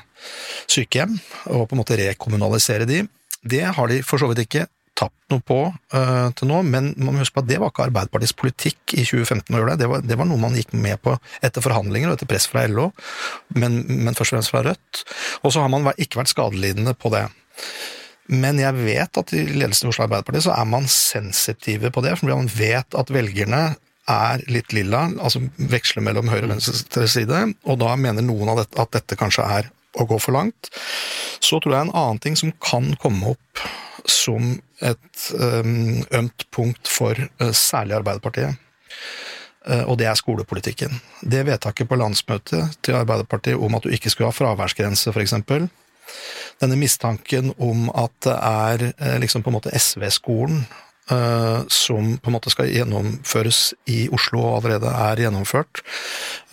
[0.71, 1.17] sykehjem,
[1.51, 3.03] og på en måte rekommunalisere de.
[3.43, 4.69] Det har de for så vidt ikke
[4.99, 7.87] tapt noe på uh, til nå, men man må huske på at det var ikke
[7.89, 9.81] Arbeiderpartiets politikk i 2015 å gjøre det.
[9.83, 12.67] Det var, det var noe man gikk med på etter forhandlinger og etter press fra
[12.71, 12.91] LO,
[13.57, 15.03] men, men først og fremst fra Rødt.
[15.43, 17.25] Og så har man ikke vært skadelidende på det.
[18.33, 22.15] Men jeg vet at i ledelsen i Oslo Arbeiderparti så er man sensitive på det,
[22.19, 23.73] for man vet at velgerne
[24.11, 28.63] er litt lilla, altså veksler mellom høyre og venstre side, og da mener noen av
[28.63, 30.73] dette, at dette kanskje er å gå for langt.
[31.43, 33.65] Så tror jeg en annen ting som kan komme opp
[34.09, 38.57] som et ømt punkt for øh, særlig Arbeiderpartiet,
[39.69, 40.97] øh, og det er skolepolitikken.
[41.23, 45.37] Det vedtaket på landsmøtet til Arbeiderpartiet om at du ikke skulle ha fraværsgrense, f.eks.
[46.63, 50.65] Denne mistanken om at det er eh, liksom på en måte SV-skolen
[51.13, 55.83] eh, som på en måte skal gjennomføres i Oslo og allerede er gjennomført.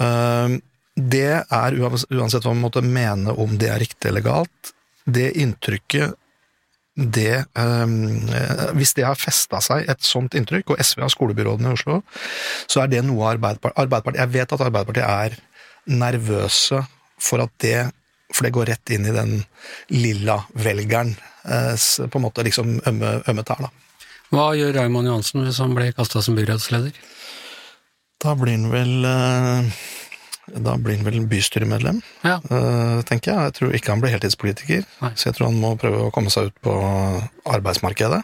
[0.04, 0.58] Eh,
[1.00, 4.74] det er, uansett hva man måtte mene om det er riktig eller galt,
[5.10, 6.18] det inntrykket
[7.00, 7.92] det eh,
[8.76, 12.02] Hvis det har festa seg et sånt inntrykk, og SV har skolebyråden i Oslo,
[12.68, 15.38] så er det noe Arbeiderpartiet Arbeiderpartiet Jeg vet at Arbeiderpartiet er
[15.96, 16.82] nervøse
[17.16, 17.78] for at det
[18.36, 19.38] For det går rett inn i den
[19.96, 21.16] lilla velgeren
[21.50, 23.89] på en måte liksom ømme, ømme tær, da.
[24.30, 26.94] Hva gjør Raymond Johansen hvis han blir kasta som byrådsleder?
[28.22, 29.70] Da blir han vel eh,
[30.60, 32.36] da blir han vel bystyremedlem, Ja.
[32.50, 33.44] eh, tenker jeg.
[33.50, 35.12] Jeg tror ikke han blir heltidspolitiker, Nei.
[35.16, 36.74] så jeg tror han må prøve å komme seg ut på
[37.46, 38.24] arbeidsmarkedet.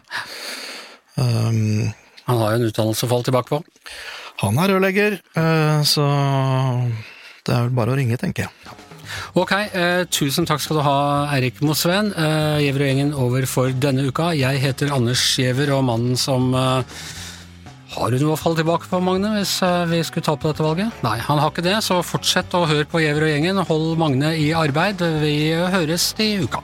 [1.17, 1.93] Um,
[2.25, 3.63] Han har jo en utdannelse å falle tilbake på.
[4.41, 6.05] han er rørlegger, eh, så
[7.45, 8.75] det er vel bare å ringe, tenker jeg.
[9.37, 10.97] Ok, eh, tusen takk skal du ha,
[11.35, 12.11] Eirik Mosveen.
[12.13, 14.31] Eh, og gjengen over for denne uka.
[14.37, 17.03] Jeg heter Anders Gjever, og mannen som eh,
[17.95, 20.65] Har du noe å falle tilbake på, Magne, hvis eh, vi skulle ta på dette
[20.65, 21.03] valget?
[21.05, 23.65] Nei, han har ikke det, så fortsett å høre på Gjever og gjengen.
[23.69, 25.05] Hold Magne i arbeid.
[25.23, 26.63] Vi høres i uka.